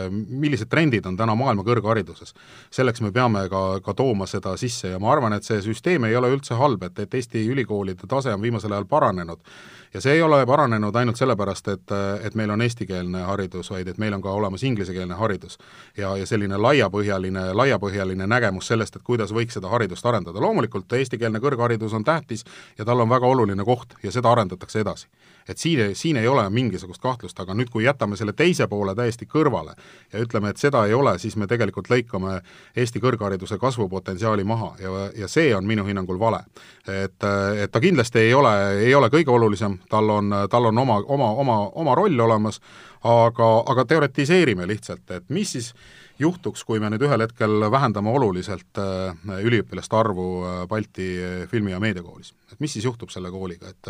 millised 0.10 0.66
trendid 0.68 1.06
on 1.06 1.14
täna 1.16 1.36
maailma 1.38 1.62
kõrghariduses. 1.64 2.34
selleks 2.74 3.04
me 3.06 3.12
peame 3.14 3.44
ka, 3.54 3.62
ka 3.86 3.94
tooma 3.94 4.26
seda 4.28 4.56
sisse 4.58 4.96
ja 4.96 5.00
ma 5.00 5.12
arvan, 5.14 5.38
et 5.38 5.46
see 5.46 5.62
süsteem 5.62 6.10
ei 6.10 6.18
ole 6.18 6.34
üldse 6.34 6.58
halb, 6.58 6.84
et, 6.90 6.98
et 7.06 7.14
Eesti 7.14 7.46
ülikoolide 7.54 8.10
tase 8.10 8.34
on 8.34 8.42
viimasel 8.42 8.74
ajal 8.74 8.90
paranenud 8.90 9.46
ja 9.94 10.02
see 10.02 10.14
ei 10.14 10.22
ole 10.22 10.46
paranenud 10.46 10.96
ainult 10.96 11.18
sellepärast, 11.18 11.68
et, 11.68 11.94
et 12.24 12.36
meil 12.36 12.50
on 12.50 12.62
eestikeelne 12.62 13.24
haridus, 13.26 13.72
vaid 13.72 13.88
et 13.88 13.98
meil 13.98 14.14
on 14.14 14.22
ka 14.22 14.32
olemas 14.32 14.64
inglisekeelne 14.64 15.16
haridus. 15.16 15.58
ja, 15.98 16.16
ja 16.18 16.26
selline 16.26 16.58
laiapõhjaline, 16.58 17.54
laiapõhjaline 17.54 18.28
nägemus 18.28 18.68
sellest, 18.68 18.96
et 18.96 19.04
kuidas 19.04 19.34
võiks 19.34 19.58
seda 19.58 19.70
haridust 19.70 20.06
arendada. 20.06 20.42
loomulikult 20.42 20.94
eestikeelne 20.94 21.40
kõrgharidus 21.40 21.94
on 21.94 22.04
tähtis 22.04 22.46
ja 22.78 22.86
tal 22.86 23.00
on 23.00 23.10
väga 23.10 23.28
oluline 23.28 23.66
koht 23.66 23.94
ja 24.04 24.12
seda 24.12 24.32
arendatakse 24.32 24.80
edasi 24.80 25.08
et 25.50 25.58
siin, 25.58 25.96
siin 25.96 26.18
ei 26.18 26.28
ole 26.28 26.44
mingisugust 26.54 27.02
kahtlust, 27.02 27.40
aga 27.40 27.56
nüüd, 27.58 27.72
kui 27.74 27.84
jätame 27.84 28.18
selle 28.20 28.34
teise 28.38 28.68
poole 28.70 28.94
täiesti 28.96 29.26
kõrvale 29.30 29.74
ja 30.14 30.22
ütleme, 30.22 30.54
et 30.54 30.62
seda 30.62 30.86
ei 30.86 30.94
ole, 30.94 31.18
siis 31.20 31.36
me 31.36 31.48
tegelikult 31.50 31.90
lõikame 31.90 32.40
Eesti 32.78 33.02
kõrghariduse 33.02 33.58
kasvupotentsiaali 33.60 34.46
maha 34.48 34.74
ja, 34.84 34.92
ja 35.18 35.28
see 35.28 35.50
on 35.56 35.66
minu 35.68 35.86
hinnangul 35.88 36.20
vale. 36.20 36.44
et, 36.88 37.18
et 37.64 37.72
ta 37.72 37.82
kindlasti 37.82 38.20
ei 38.20 38.34
ole, 38.34 38.54
ei 38.86 38.96
ole 38.96 39.10
kõige 39.10 39.34
olulisem, 39.34 39.80
tal 39.90 40.10
on, 40.10 40.34
tal 40.50 40.70
on 40.70 40.78
oma, 40.78 41.02
oma, 41.08 41.32
oma, 41.44 41.58
oma 41.74 41.96
roll 41.96 42.20
olemas, 42.20 42.62
aga, 43.04 43.50
aga 43.66 43.86
teoretiseerime 43.86 44.68
lihtsalt, 44.68 45.10
et 45.12 45.30
mis 45.30 45.52
siis 45.58 45.74
juhtuks, 46.20 46.64
kui 46.68 46.80
me 46.80 46.90
nüüd 46.92 47.04
ühel 47.08 47.24
hetkel 47.24 47.66
vähendame 47.72 48.12
oluliselt 48.12 48.80
äh, 48.82 49.16
üliõpilaste 49.46 49.98
arvu 50.00 50.28
äh, 50.44 50.62
Balti 50.70 51.10
Filmi- 51.52 51.72
ja 51.72 51.80
Meediakoolis. 51.80 52.34
et 52.52 52.60
mis 52.60 52.74
siis 52.74 52.86
juhtub 52.86 53.12
selle 53.14 53.30
kooliga, 53.32 53.70
et 53.70 53.90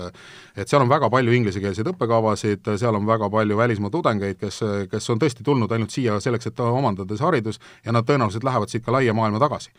et 0.56 0.68
seal 0.68 0.82
on 0.84 0.90
väga 0.90 1.10
palju 1.10 1.32
inglisekeelseid 1.32 1.88
õppekavasid, 1.94 2.68
seal 2.78 2.96
on 2.96 3.08
väga 3.08 3.30
palju 3.30 3.58
välismaa 3.58 3.90
tudengeid, 3.90 4.38
kes, 4.40 4.60
kes 4.92 5.10
on 5.10 5.20
tõesti 5.20 5.44
tulnud 5.44 5.72
ainult 5.72 5.96
siia 5.96 6.20
selleks, 6.20 6.48
et 6.48 6.60
omandada 6.60 7.16
see 7.16 7.26
haridus 7.26 7.60
ja 7.86 7.96
nad 7.96 8.08
tõenäoliselt 8.08 8.44
lähevad 8.44 8.70
siit 8.70 8.86
ka 8.86 8.92
laia 8.92 9.14
maailma 9.14 9.40
tagasi. 9.40 9.72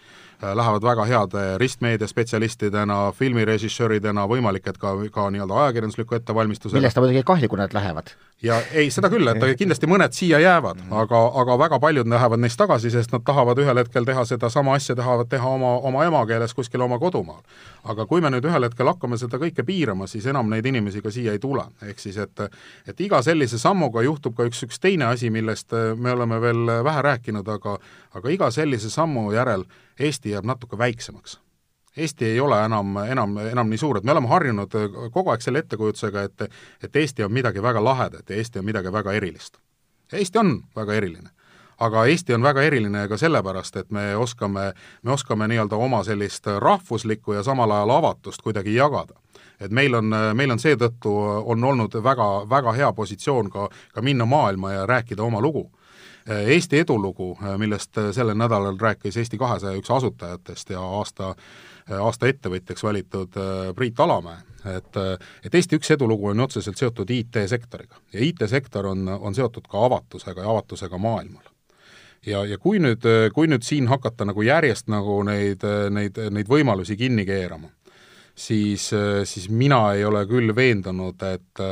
Äh, 0.43 0.55
lähevad 0.57 0.83
väga 0.83 1.05
heade 1.05 1.45
ristmeedia 1.61 2.09
spetsialistidena, 2.09 3.11
filmirežissööridena, 3.13 4.25
võimalik, 4.31 4.71
et 4.73 4.81
ka, 4.81 4.95
ka 5.13 5.29
nii-öelda 5.35 5.59
ajakirjandusliku 5.67 6.17
ettevalmistusega. 6.17 6.81
millest 6.81 6.99
on 6.99 7.05
muidugi 7.05 7.27
kahju, 7.29 7.53
kui 7.53 7.61
nad 7.61 7.77
lähevad 7.77 8.15
ja 8.43 8.63
ei, 8.73 8.91
seda 8.91 9.11
küll, 9.13 9.29
et 9.29 9.43
kindlasti 9.59 9.89
mõned 9.91 10.15
siia 10.17 10.41
jäävad, 10.41 10.81
aga, 11.03 11.21
aga 11.43 11.57
väga 11.61 11.79
paljud 11.83 12.09
lähevad 12.09 12.41
neist 12.41 12.59
tagasi, 12.61 12.91
sest 12.93 13.13
nad 13.13 13.25
tahavad 13.27 13.59
ühel 13.61 13.81
hetkel 13.83 14.07
teha 14.09 14.25
sedasama 14.29 14.75
asja, 14.79 14.97
tahavad 14.97 15.29
teha 15.31 15.49
oma, 15.57 15.75
oma 15.91 16.05
emakeeles 16.09 16.55
kuskil 16.57 16.81
oma 16.81 16.99
kodumaal. 16.99 17.43
aga 17.85 18.07
kui 18.07 18.21
me 18.21 18.31
nüüd 18.31 18.45
ühel 18.45 18.65
hetkel 18.65 18.89
hakkame 18.89 19.19
seda 19.21 19.41
kõike 19.41 19.65
piirama, 19.67 20.07
siis 20.07 20.27
enam 20.27 20.51
neid 20.51 20.67
inimesi 20.67 21.03
ka 21.03 21.11
siia 21.11 21.33
ei 21.33 21.39
tule. 21.39 21.65
ehk 21.83 21.99
siis, 21.99 22.17
et 22.17 22.47
et 22.89 23.01
iga 23.01 23.23
sellise 23.23 23.59
sammuga 23.59 24.03
juhtub 24.03 24.37
ka 24.37 24.49
üks, 24.49 24.65
üks 24.65 24.81
teine 24.81 25.05
asi, 25.05 25.31
millest 25.31 25.73
me 25.97 26.13
oleme 26.13 26.41
veel 26.41 26.67
vähe 26.85 27.03
rääkinud, 27.03 27.49
aga 27.49 27.79
aga 28.15 28.29
iga 28.31 28.51
sellise 28.51 28.91
sammu 28.91 29.33
järel 29.33 29.65
Eesti 30.01 30.31
jääb 30.31 30.45
natuke 30.49 30.79
väiksemaks 30.79 31.39
Eesti 31.97 32.25
ei 32.25 32.41
ole 32.41 32.65
enam, 32.65 32.97
enam, 32.97 33.37
enam 33.39 33.71
nii 33.71 33.79
suur, 33.79 33.99
et 33.99 34.05
me 34.05 34.13
oleme 34.13 34.29
harjunud 34.31 34.75
äh, 34.79 35.11
kogu 35.13 35.33
aeg 35.33 35.43
selle 35.43 35.65
ettekujutusega, 35.65 36.23
et 36.23 36.47
et 36.85 36.97
Eesti 36.97 37.25
on 37.25 37.33
midagi 37.33 37.63
väga 37.63 37.85
lahedat 37.85 38.31
ja 38.31 38.37
Eesti 38.37 38.59
on 38.59 38.65
midagi 38.65 38.93
väga 38.93 39.13
erilist. 39.13 39.59
Eesti 40.13 40.39
on 40.39 40.63
väga 40.77 40.95
eriline. 40.95 41.31
aga 41.81 42.05
Eesti 42.05 42.35
on 42.35 42.43
väga 42.43 42.63
eriline 42.63 43.09
ka 43.09 43.17
sellepärast, 43.17 43.77
et 43.77 43.91
me 43.91 44.17
oskame, 44.17 44.73
me 45.03 45.13
oskame 45.13 45.49
nii-öelda 45.49 45.77
oma 45.77 46.05
sellist 46.05 46.47
rahvuslikku 46.47 47.33
ja 47.33 47.43
samal 47.43 47.71
ajal 47.71 47.91
avatust 47.91 48.43
kuidagi 48.43 48.75
jagada 48.75 49.15
et 49.61 49.71
meil 49.71 49.95
on, 49.95 50.15
meil 50.35 50.51
on 50.51 50.59
seetõttu, 50.59 51.13
on 51.45 51.65
olnud 51.65 51.95
väga, 52.05 52.49
väga 52.51 52.73
hea 52.73 52.93
positsioon 52.93 53.51
ka, 53.51 53.69
ka 53.95 54.03
minna 54.03 54.25
maailma 54.25 54.73
ja 54.73 54.87
rääkida 54.87 55.23
oma 55.23 55.41
lugu 55.41 55.71
Eesti 56.31 56.79
edulugu, 56.79 57.39
millest 57.59 57.97
sellel 58.13 58.37
nädalal 58.37 58.77
rääkis 58.81 59.17
Eesti 59.17 59.39
kahesaja 59.39 59.79
üks 59.81 59.91
asutajatest 59.91 60.71
ja 60.71 60.81
aasta 60.81 61.35
aasta 61.99 62.29
ettevõtjaks 62.31 62.83
valitud 62.85 63.37
äh, 63.41 63.71
Priit 63.77 64.01
Alamäe, 64.01 64.43
et 64.77 64.97
äh, 64.97 65.15
et 65.45 65.55
Eesti 65.55 65.79
üks 65.81 65.91
edulugu 65.97 66.31
on 66.33 66.45
otseselt 66.47 66.79
seotud 66.79 67.11
IT-sektoriga 67.11 68.01
ja 68.13 68.25
IT-sektor 68.25 68.87
on, 68.87 69.09
on 69.09 69.35
seotud 69.35 69.67
ka 69.71 69.85
avatusega 69.87 70.45
ja 70.45 70.51
avatusega 70.51 70.99
maailmal. 70.99 71.45
Ja, 72.27 72.45
ja 72.45 72.59
kui 72.61 72.79
nüüd, 72.79 73.07
kui 73.33 73.49
nüüd 73.49 73.65
siin 73.65 73.87
hakata 73.89 74.27
nagu 74.29 74.43
järjest 74.45 74.91
nagu 74.93 75.23
neid, 75.25 75.65
neid, 75.91 76.19
neid 76.31 76.51
võimalusi 76.53 76.93
kinni 77.01 77.25
keerama, 77.25 77.71
siis, 78.37 78.91
siis 79.25 79.47
mina 79.49 79.79
ei 79.97 80.05
ole 80.05 80.27
küll 80.29 80.53
veendunud, 80.57 81.23
et 81.25 81.65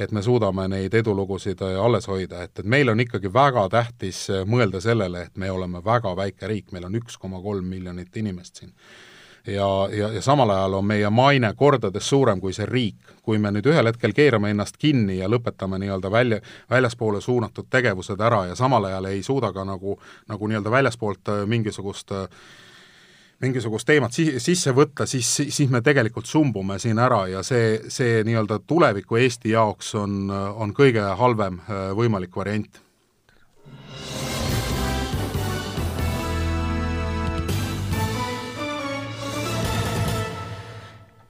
et 0.00 0.10
me 0.12 0.22
suudame 0.24 0.64
neid 0.72 0.94
edulugusid 0.94 1.60
alles 1.62 2.08
hoida, 2.08 2.42
et, 2.42 2.58
et 2.58 2.66
meil 2.66 2.88
on 2.88 3.00
ikkagi 3.04 3.28
väga 3.32 3.68
tähtis 3.76 4.24
mõelda 4.48 4.80
sellele, 4.80 5.28
et 5.28 5.36
me 5.36 5.50
oleme 5.52 5.84
väga 5.84 6.16
väike 6.16 6.48
riik, 6.48 6.72
meil 6.72 6.88
on 6.88 6.96
üks 6.98 7.20
koma 7.20 7.42
kolm 7.44 7.68
miljonit 7.68 8.16
inimest 8.16 8.62
siin 8.62 8.72
ja, 9.46 9.88
ja, 9.92 10.08
ja 10.12 10.22
samal 10.22 10.50
ajal 10.50 10.74
on 10.74 10.86
meie 10.86 11.10
maine 11.10 11.52
kordades 11.56 12.08
suurem 12.08 12.40
kui 12.40 12.52
see 12.52 12.66
riik. 12.66 12.96
kui 13.24 13.38
me 13.38 13.48
nüüd 13.48 13.64
ühel 13.64 13.88
hetkel 13.88 14.12
keerame 14.12 14.50
ennast 14.52 14.76
kinni 14.76 15.16
ja 15.18 15.28
lõpetame 15.32 15.78
nii-öelda 15.80 16.10
välja, 16.12 16.40
väljaspoole 16.70 17.20
suunatud 17.24 17.70
tegevused 17.70 18.20
ära 18.20 18.42
ja 18.50 18.54
samal 18.54 18.84
ajal 18.84 19.08
ei 19.08 19.22
suuda 19.22 19.52
ka 19.52 19.64
nagu, 19.64 19.96
nagu 20.28 20.48
nii-öelda 20.48 20.70
väljaspoolt 20.70 21.32
äh, 21.32 21.46
mingisugust 21.46 22.12
mingisugust 23.40 23.86
teemat 23.86 24.12
si-, 24.12 24.38
sisse 24.40 24.72
võtta, 24.76 25.06
siis, 25.06 25.28
siis 25.48 25.70
me 25.70 25.80
tegelikult 25.84 26.26
sumbume 26.26 26.78
siin 26.78 26.98
ära 27.02 27.24
ja 27.28 27.42
see, 27.42 27.80
see 27.88 28.22
nii-öelda 28.24 28.60
tuleviku 28.66 29.18
Eesti 29.20 29.54
jaoks 29.54 29.94
on, 30.00 30.30
on 30.30 30.72
kõige 30.76 31.04
halvem 31.18 31.60
äh, 31.64 31.90
võimalik 31.96 32.36
variant 32.36 32.80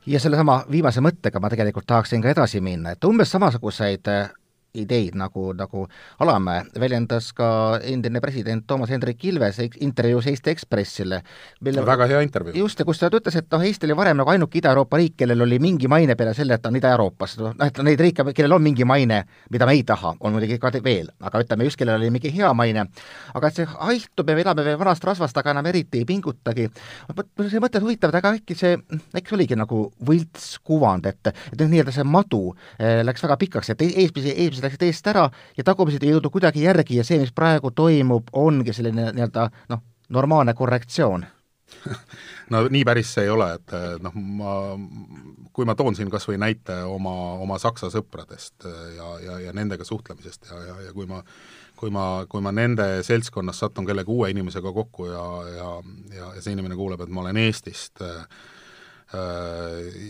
ja 0.07 0.21
sellesama 0.21 0.65
viimase 0.71 1.01
mõttega 1.01 1.41
ma 1.41 1.51
tegelikult 1.53 1.87
tahaksin 1.87 2.23
ka 2.23 2.33
edasi 2.35 2.61
minna, 2.61 2.95
et 2.95 3.05
umbes 3.05 3.31
samasuguseid 3.31 4.11
ideid, 4.75 5.15
nagu, 5.19 5.53
nagu 5.57 5.87
Alamäe 6.23 6.65
väljendas 6.81 7.31
ka 7.37 7.79
endine 7.83 8.21
president 8.21 8.67
Toomas 8.67 8.91
Hendrik 8.91 9.23
Ilves 9.25 9.61
intervjuus 9.81 10.27
Eesti 10.31 10.51
Ekspressile, 10.51 11.21
mille 11.61 11.85
väga 11.87 12.09
hea 12.11 12.21
intervjuu. 12.27 12.57
just, 12.59 12.79
ja 12.79 12.85
kus 12.85 12.99
ta 12.99 13.11
ütles, 13.13 13.37
et 13.39 13.47
noh, 13.53 13.63
Eesti 13.63 13.87
oli 13.87 13.97
varem 13.97 14.19
nagu 14.19 14.31
ainuke 14.31 14.59
Ida-Euroopa 14.59 14.99
riik, 14.99 15.17
kellel 15.23 15.47
oli 15.47 15.59
mingi 15.63 15.89
maine 15.89 16.17
peale 16.19 16.35
selle, 16.35 16.59
et 16.59 16.63
ta 16.63 16.73
on 16.73 16.79
Ida-Euroopas, 16.81 17.37
noh, 17.43 17.55
et 17.67 17.79
neid 17.87 18.03
riike, 18.03 18.27
kellel 18.35 18.57
on 18.57 18.65
mingi 18.65 18.87
maine, 18.89 19.23
mida 19.55 19.69
me 19.69 19.77
ei 19.79 19.85
taha, 19.87 20.15
on 20.21 20.35
muidugi 20.35 20.59
ka 20.59 20.73
veel, 20.85 21.11
aga 21.23 21.45
ütleme 21.45 21.69
just, 21.69 21.79
kellel 21.79 22.01
oli 22.01 22.11
mingi 22.15 22.35
hea 22.35 22.51
maine, 22.55 22.87
aga 23.35 23.51
et 23.51 23.61
see 23.61 23.69
haihtub 23.71 24.31
ja 24.31 24.37
me 24.37 24.47
elame 24.47 24.67
veel 24.67 24.79
vanast 24.81 25.07
rasvast, 25.07 25.39
aga 25.39 25.55
enam 25.55 25.71
eriti 25.71 26.03
ei 26.03 26.09
pingutagi, 26.09 26.69
see 27.47 27.63
mõte 27.63 27.79
on 27.79 27.87
huvitav, 27.87 28.11
et 28.11 28.21
aga 28.21 28.35
äkki 28.41 28.59
see, 28.59 28.75
äkki 29.15 29.31
see 29.31 29.39
oligi 29.39 29.59
nagu 29.59 29.85
võltskuvand, 30.11 31.07
et 31.11 31.33
et 31.35 31.63
nii-öelda 31.63 31.95
see 31.95 32.05
madu 32.07 32.43
eh, 32.79 33.03
läks 33.07 33.23
väga 33.25 33.39
pikaks, 33.41 33.71
et 33.75 33.87
eespidi, 33.87 34.35
eespidi 34.65 34.89
läksid 34.89 34.89
eest 34.89 35.07
ära 35.13 35.29
ja 35.57 35.65
tagumised 35.65 36.03
ei 36.03 36.13
jõudnud 36.15 36.33
kuidagi 36.33 36.65
järgi 36.65 37.01
ja 37.01 37.05
see, 37.05 37.21
mis 37.23 37.33
praegu 37.33 37.71
toimub, 37.71 38.31
ongi 38.33 38.73
selline 38.73 39.13
nii-öelda 39.13 39.49
noh, 39.69 39.83
normaalne 40.09 40.55
korrektsioon. 40.55 41.27
No 42.53 42.59
nii 42.69 42.83
päris 42.85 43.09
see 43.15 43.23
ei 43.25 43.31
ole, 43.33 43.47
et 43.57 43.73
noh, 44.05 44.13
ma, 44.13 44.51
kui 45.57 45.65
ma 45.65 45.73
toon 45.75 45.97
siin 45.97 46.11
kas 46.13 46.27
või 46.29 46.37
näite 46.37 46.77
oma, 46.85 47.15
oma 47.41 47.57
Saksa 47.59 47.89
sõpradest 47.89 48.67
ja, 48.69 49.07
ja, 49.25 49.39
ja 49.47 49.55
nendega 49.57 49.85
suhtlemisest 49.89 50.51
ja, 50.51 50.59
ja, 50.69 50.75
ja 50.85 50.93
kui 50.93 51.09
ma 51.09 51.23
kui 51.75 51.91
ma, 51.91 52.27
kui 52.29 52.45
ma 52.45 52.53
nende 52.55 53.03
seltskonnas 53.03 53.63
satun 53.65 53.89
kellegi 53.89 54.13
uue 54.13 54.29
inimesega 54.35 54.73
kokku 54.77 55.09
ja, 55.09 55.25
ja, 55.55 55.71
ja, 56.15 56.29
ja 56.37 56.43
see 56.45 56.53
inimene 56.53 56.77
kuuleb, 56.77 57.01
et 57.01 57.13
ma 57.13 57.25
olen 57.25 57.41
Eestist 57.47 58.05
äh,, 58.05 58.29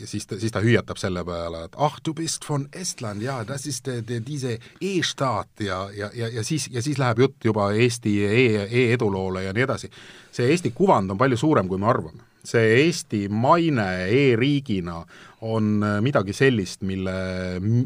siis 0.06 0.26
ta, 0.26 0.38
siis 0.40 0.52
ta 0.52 0.62
hüüatab 0.64 0.98
selle 1.00 1.24
peale, 1.26 1.64
et 1.66 1.74
ah, 1.76 1.96
du 2.06 2.14
bist 2.16 2.46
von 2.48 2.68
Estland 2.72 3.22
ja 3.22 3.40
das 3.44 3.66
ist 3.66 3.88
de, 3.88 4.20
diese 4.24 4.58
E-staat 4.80 5.64
ja, 5.66 5.88
ja, 5.92 6.10
ja, 6.14 6.28
ja 6.28 6.44
siis, 6.44 6.68
ja 6.72 6.82
siis 6.82 6.98
läheb 6.98 7.24
jutt 7.24 7.44
juba 7.44 7.72
Eesti 7.72 8.14
e, 8.24 8.62
e-eduloole 8.64 9.44
ja 9.44 9.52
nii 9.52 9.66
edasi. 9.66 9.90
see 10.32 10.48
Eesti 10.50 10.70
kuvand 10.70 11.10
on 11.10 11.18
palju 11.18 11.36
suurem, 11.36 11.68
kui 11.68 11.78
me 11.78 11.90
arvame. 11.90 12.24
See 12.44 12.64
Eesti 12.84 13.28
maine 13.28 14.06
e-riigina 14.12 15.02
on 15.40 15.82
äh, 15.82 16.00
midagi 16.04 16.32
sellist, 16.32 16.82
mille, 16.82 17.12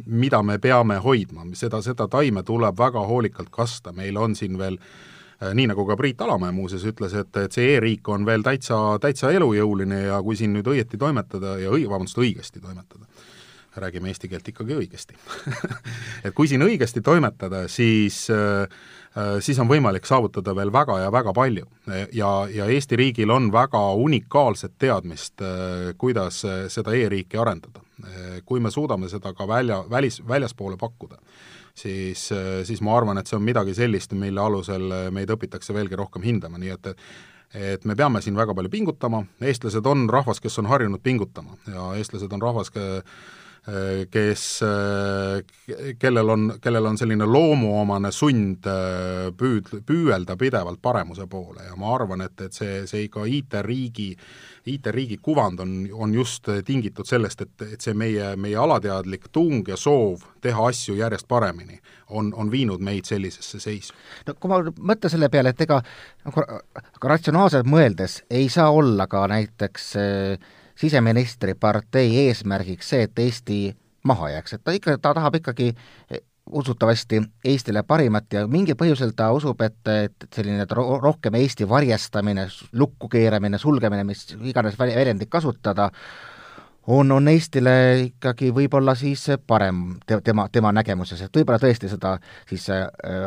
mida 0.07 0.43
me 0.43 0.59
peame 0.59 0.99
hoidma, 1.03 1.47
seda, 1.55 1.83
seda 1.83 2.09
taime 2.09 2.43
tuleb 2.43 2.79
väga 2.79 3.05
hoolikalt 3.07 3.51
kasta, 3.51 3.93
meil 3.93 4.17
on 4.17 4.35
siin 4.39 4.59
veel 4.59 4.79
äh, 4.79 5.08
nii 5.39 5.69
nagu 5.71 5.85
ka 5.87 5.97
Priit 5.97 6.21
Alamäe 6.25 6.53
muuseas 6.53 6.83
ütles, 6.89 7.15
et, 7.15 7.31
et 7.39 7.55
see 7.55 7.77
e-riik 7.77 8.09
on 8.11 8.27
veel 8.27 8.43
täitsa, 8.43 8.99
täitsa 9.03 9.31
elujõuline 9.31 10.05
ja 10.09 10.21
kui 10.23 10.37
siin 10.39 10.57
nüüd 10.57 10.67
õieti 10.67 10.99
toimetada 10.99 11.57
ja 11.63 11.71
õi-, 11.71 11.87
vabandust, 11.87 12.19
õigesti 12.19 12.63
toimetada, 12.65 13.07
räägime 13.79 14.11
eesti 14.11 14.31
keelt 14.33 14.49
ikkagi 14.51 14.75
õigesti 14.81 15.19
et 16.27 16.35
kui 16.35 16.51
siin 16.51 16.67
õigesti 16.67 17.05
toimetada, 17.07 17.67
siis 17.71 18.25
äh, 18.35 18.67
Äh, 19.19 19.39
siis 19.41 19.59
on 19.59 19.69
võimalik 19.71 20.07
saavutada 20.07 20.53
veel 20.57 20.71
väga 20.73 20.99
ja 21.03 21.13
väga 21.13 21.33
palju. 21.35 21.67
ja, 22.13 22.31
ja 22.53 22.67
Eesti 22.67 22.97
riigil 22.97 23.31
on 23.31 23.53
väga 23.53 23.81
unikaalset 23.95 24.75
teadmist, 24.79 25.41
äh, 25.41 25.95
kuidas 25.99 26.45
äh, 26.45 26.67
seda 26.69 26.95
e-riiki 26.95 27.39
arendada. 27.39 27.81
kui 28.47 28.61
me 28.61 28.71
suudame 28.71 29.09
seda 29.09 29.33
ka 29.35 29.49
välja, 29.49 29.81
välis, 29.91 30.21
väljaspoole 30.29 30.77
pakkuda, 30.77 31.17
siis, 31.79 32.29
siis 32.69 32.83
ma 32.85 32.97
arvan, 32.99 33.21
et 33.21 33.31
see 33.31 33.39
on 33.39 33.47
midagi 33.47 33.77
sellist, 33.79 34.15
mille 34.19 34.43
alusel 34.43 34.91
meid 35.15 35.31
õpitakse 35.31 35.77
veelgi 35.77 35.99
rohkem 35.99 36.27
hindama, 36.27 36.61
nii 36.61 36.77
et 36.77 36.95
et 37.57 37.85
me 37.89 37.95
peame 37.97 38.21
siin 38.21 38.37
väga 38.37 38.53
palju 38.53 38.69
pingutama, 38.69 39.23
eestlased 39.41 39.87
on 39.89 40.03
rahvas, 40.13 40.37
kes 40.45 40.59
on 40.61 40.67
harjunud 40.69 41.01
pingutama 41.01 41.57
ja 41.73 41.87
eestlased 41.97 42.33
on 42.37 42.43
rahvas, 42.45 42.69
kes, 44.11 44.43
kellel 46.01 46.33
on, 46.33 46.45
kellel 46.63 46.87
on 46.89 46.97
selline 46.97 47.27
loomuomane 47.29 48.09
sund 48.15 48.65
püüd, 49.37 49.73
püüelda 49.85 50.39
pidevalt 50.41 50.81
paremuse 50.83 51.27
poole 51.29 51.67
ja 51.67 51.77
ma 51.77 51.91
arvan, 51.95 52.25
et, 52.25 52.41
et 52.47 52.57
see, 52.57 52.79
see 52.89 53.11
ka 53.13 53.27
IT-riigi, 53.29 54.09
IT-riigi 54.73 55.19
kuvand 55.21 55.61
on, 55.61 55.75
on 55.93 56.15
just 56.17 56.49
tingitud 56.65 57.09
sellest, 57.09 57.45
et, 57.45 57.67
et 57.75 57.85
see 57.85 57.97
meie, 57.99 58.33
meie 58.41 58.57
alateadlik 58.57 59.29
tung 59.33 59.69
ja 59.69 59.77
soov 59.77 60.25
teha 60.41 60.69
asju 60.71 60.97
järjest 60.99 61.29
paremini 61.29 61.81
on, 62.11 62.33
on 62.35 62.51
viinud 62.51 62.81
meid 62.85 63.09
sellisesse 63.09 63.61
seisu. 63.61 63.97
no 64.27 64.35
kui 64.41 64.53
ma 64.53 64.63
mõtlen 64.65 65.13
selle 65.13 65.29
peale, 65.33 65.53
et 65.53 65.67
ega 65.67 65.83
nagu 66.25 66.47
ratsionaalselt 67.13 67.69
mõeldes 67.69 68.23
ei 68.31 68.49
saa 68.53 68.71
olla 68.73 69.09
ka 69.11 69.27
näiteks 69.31 69.91
äh, 70.01 70.55
siseministri 70.79 71.55
partei 71.59 72.11
eesmärgiks 72.27 72.95
see, 72.95 73.07
et 73.09 73.19
Eesti 73.19 73.59
maha 74.07 74.31
jääks, 74.37 74.55
et 74.55 74.65
ta 74.65 74.75
ikka, 74.77 74.99
ta 75.03 75.15
tahab 75.15 75.39
ikkagi 75.41 75.73
usutavasti 76.51 77.23
Eestile 77.45 77.83
parimat 77.83 78.33
ja 78.33 78.47
mingil 78.49 78.77
põhjusel 78.79 79.13
ta 79.17 79.31
usub, 79.37 79.61
et, 79.61 79.81
et 79.89 80.29
selline 80.35 80.65
et 80.65 80.73
rohkem 80.73 81.35
Eesti 81.35 81.69
varjestamine, 81.69 82.47
lukku 82.73 83.09
keeramine, 83.13 83.59
sulgemine, 83.59 84.05
mis 84.09 84.25
iganes 84.41 84.79
väljendit 84.79 85.29
kasutada, 85.31 85.91
on, 86.87 87.13
on 87.13 87.29
Eestile 87.29 87.75
ikkagi 88.07 88.53
võib-olla 88.55 88.95
siis 88.97 89.27
parem 89.47 89.99
te, 90.07 90.23
tema, 90.25 90.49
tema 90.53 90.73
nägemuses, 90.73 91.27
et 91.27 91.37
võib-olla 91.37 91.61
tõesti 91.61 91.91
seda 91.91 92.17
siis 92.49 92.71
äh, 92.73 93.27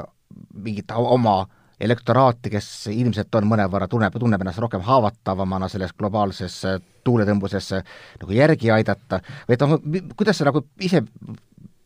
mingit 0.55 0.91
oma 0.97 1.41
äh, 1.43 1.60
elektoraati, 1.81 2.51
kes 2.53 2.67
ilmselt 2.93 3.35
on 3.39 3.47
mõnevõrra, 3.49 3.87
tunneb, 3.91 4.15
tunneb 4.19 4.43
ennast 4.43 4.61
rohkem 4.61 4.83
haavatavamana 4.85 5.69
selles 5.71 5.93
globaalses 5.97 6.57
äh, 6.69 6.81
tuuletõmbuses 7.05 7.71
äh, 7.77 7.95
nagu 8.21 8.35
järgi 8.35 8.71
aidata, 8.73 9.21
või 9.47 9.57
et 9.57 9.65
noh, 9.65 9.79
kuidas 10.17 10.41
sa 10.41 10.49
nagu 10.49 10.65
ise 10.81 11.03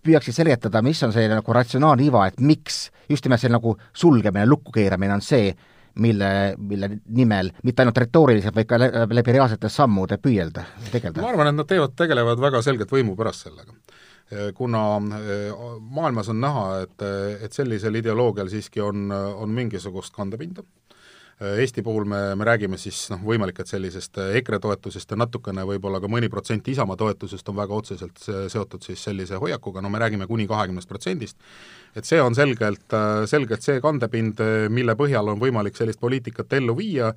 püüaksid 0.05 0.37
selgitada, 0.37 0.83
mis 0.85 1.01
on 1.05 1.13
see 1.15 1.29
nagu 1.31 1.55
ratsionaalne 1.57 2.05
iva, 2.05 2.27
et 2.29 2.41
miks 2.43 2.89
just 3.09 3.25
nimelt 3.25 3.41
see 3.41 3.53
nagu 3.53 3.75
sulgemine, 3.95 4.45
lukku 4.49 4.75
keeramine 4.75 5.15
on 5.15 5.23
see, 5.25 5.49
mille, 6.03 6.29
mille 6.59 6.89
nimel 7.15 7.53
mitte 7.63 7.81
ainult 7.81 7.97
retooriliselt, 8.03 8.55
vaid 8.55 8.67
ka 8.69 8.79
läbi 8.79 9.35
reaalsete 9.37 9.71
sammude 9.71 10.19
püüelda, 10.21 10.65
tegeleda? 10.91 11.23
ma 11.23 11.31
arvan, 11.31 11.53
et 11.53 11.61
nad 11.61 11.69
teevad, 11.69 11.95
tegelevad 11.97 12.41
väga 12.43 12.61
selgelt 12.65 12.91
võimu 12.91 13.15
pärast 13.17 13.47
sellega 13.47 13.73
kuna 14.55 14.85
eh, 15.19 15.51
maailmas 15.79 16.29
on 16.33 16.41
näha, 16.41 16.65
et, 16.85 17.05
et 17.45 17.53
sellisel 17.53 18.01
ideoloogial 18.01 18.49
siiski 18.51 18.83
on, 18.83 19.11
on 19.11 19.53
mingisugust 19.55 20.15
kandepinda, 20.15 20.65
Eesti 21.35 21.81
puhul 21.83 22.05
me, 22.07 22.19
me 22.39 22.45
räägime 22.47 22.77
siis 22.79 23.09
noh, 23.11 23.19
võimalik, 23.27 23.57
et 23.59 23.67
sellisest 23.67 24.21
EKRE 24.39 24.55
toetusest 24.63 25.09
ja 25.11 25.17
natukene 25.19 25.65
võib-olla 25.67 25.99
ka 25.99 26.07
mõni 26.07 26.29
protsent 26.31 26.69
Isamaa 26.71 26.95
toetusest 26.95 27.51
on 27.51 27.57
väga 27.57 27.75
otseselt 27.75 28.21
seotud 28.23 28.87
siis 28.87 29.03
sellise 29.03 29.35
hoiakuga, 29.41 29.83
no 29.83 29.91
me 29.91 29.99
räägime 29.99 30.29
kuni 30.31 30.45
kahekümnest 30.47 30.87
protsendist, 30.87 31.35
et 31.91 32.07
see 32.07 32.21
on 32.23 32.39
selgelt, 32.39 32.87
selgelt 33.27 33.67
see 33.67 33.83
kandepind, 33.83 34.39
mille 34.71 34.95
põhjal 34.95 35.35
on 35.35 35.43
võimalik 35.43 35.75
sellist 35.75 35.99
poliitikat 35.99 36.55
ellu 36.55 36.77
viia 36.79 37.11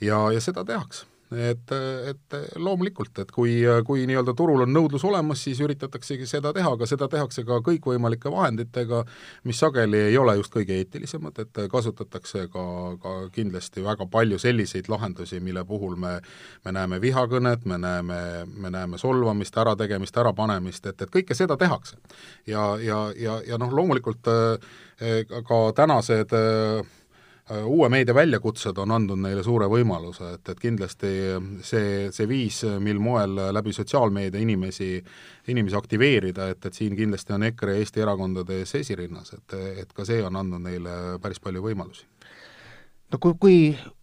ja, 0.00 0.24
ja 0.32 0.40
seda 0.40 0.64
tehakse 0.64 1.04
et, 1.32 1.74
et 2.10 2.38
loomulikult, 2.56 3.18
et 3.18 3.32
kui, 3.34 3.58
kui 3.86 4.06
nii-öelda 4.08 4.34
turul 4.36 4.64
on 4.64 4.72
nõudlus 4.72 5.04
olemas, 5.04 5.42
siis 5.44 5.60
üritataksegi 5.64 6.26
seda 6.26 6.52
teha, 6.56 6.72
aga 6.76 6.88
seda 6.88 7.08
tehakse 7.08 7.44
ka 7.48 7.60
kõikvõimalike 7.66 8.32
vahenditega, 8.32 9.04
mis 9.48 9.60
sageli 9.60 10.08
ei 10.08 10.18
ole 10.18 10.38
just 10.38 10.54
kõige 10.54 10.78
eetilisemad, 10.78 11.38
et 11.44 11.62
kasutatakse 11.70 12.46
ka, 12.52 12.64
ka 13.02 13.16
kindlasti 13.34 13.84
väga 13.84 14.08
palju 14.10 14.38
selliseid 14.40 14.88
lahendusi, 14.88 15.40
mille 15.44 15.64
puhul 15.68 15.96
me 15.96 16.18
me 16.64 16.72
näeme 16.72 17.00
vihakõnet, 17.00 17.64
me 17.64 17.78
näeme, 17.78 18.20
me 18.46 18.70
näeme 18.70 18.98
solvamist, 18.98 19.56
ärategemist, 19.58 20.16
ärapanemist, 20.18 20.86
et, 20.86 21.02
et 21.02 21.10
kõike 21.12 21.34
seda 21.34 21.56
tehakse. 21.56 21.96
ja, 22.46 22.76
ja, 22.82 23.12
ja, 23.16 23.40
ja 23.46 23.58
noh, 23.58 23.72
loomulikult 23.72 24.28
eh, 24.32 25.24
ka 25.28 25.60
tänased 25.76 26.34
äh, 26.34 26.97
uue 27.64 27.88
meedia 27.88 28.14
väljakutsed 28.14 28.78
on 28.78 28.92
andnud 28.92 29.20
neile 29.22 29.42
suure 29.44 29.68
võimaluse, 29.70 30.34
et, 30.36 30.48
et 30.52 30.60
kindlasti 30.60 31.12
see, 31.64 32.08
see 32.14 32.28
viis, 32.28 32.62
mil 32.84 33.00
moel 33.02 33.38
läbi 33.54 33.72
sotsiaalmeedia 33.76 34.40
inimesi, 34.42 34.90
inimesi 35.48 35.78
aktiveerida, 35.78 36.50
et, 36.52 36.66
et 36.68 36.80
siin 36.80 36.96
kindlasti 36.98 37.36
on 37.36 37.46
EKRE 37.48 37.78
Eesti 37.80 38.04
erakondade 38.04 38.60
ees 38.62 38.74
esirinnas, 38.80 39.32
et, 39.38 39.56
et 39.84 39.94
ka 39.96 40.06
see 40.08 40.20
on 40.24 40.36
andnud 40.40 40.64
neile 40.66 40.96
päris 41.22 41.40
palju 41.40 41.64
võimalusi. 41.64 42.04
no 43.12 43.22
kui, 43.22 43.38
kui 43.40 43.58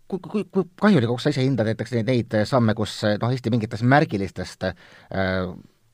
kui, 0.07 0.19
kui, 0.21 0.43
kui 0.53 0.65
kahjulikuks 0.81 1.25
sa 1.25 1.33
ise 1.33 1.45
hindad 1.45 1.69
näiteks 1.69 1.95
neid, 1.97 2.09
neid 2.09 2.35
samme, 2.49 2.75
kus 2.77 2.99
noh, 3.21 3.31
Eesti 3.33 3.53
mingitest 3.53 3.85
märgilistest 3.89 4.67
äh, 4.69 4.75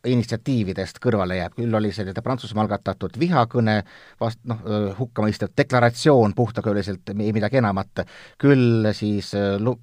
initsiatiividest 0.08 0.98
kõrvale 1.04 1.38
jääb, 1.38 1.58
küll 1.58 1.78
oli 1.78 1.92
selline 1.94 2.24
Prantsusmaa 2.26 2.66
algatatud 2.66 3.18
vihakõne 3.22 3.82
vast-, 4.22 4.42
noh, 4.50 4.64
hukkamõistev 4.98 5.54
deklaratsioon 5.58 6.34
puhtakööliselt, 6.38 7.14
ei 7.14 7.34
midagi 7.36 7.62
enamat, 7.62 8.04
küll 8.42 8.90
siis 8.98 9.34
lu-, 9.62 9.78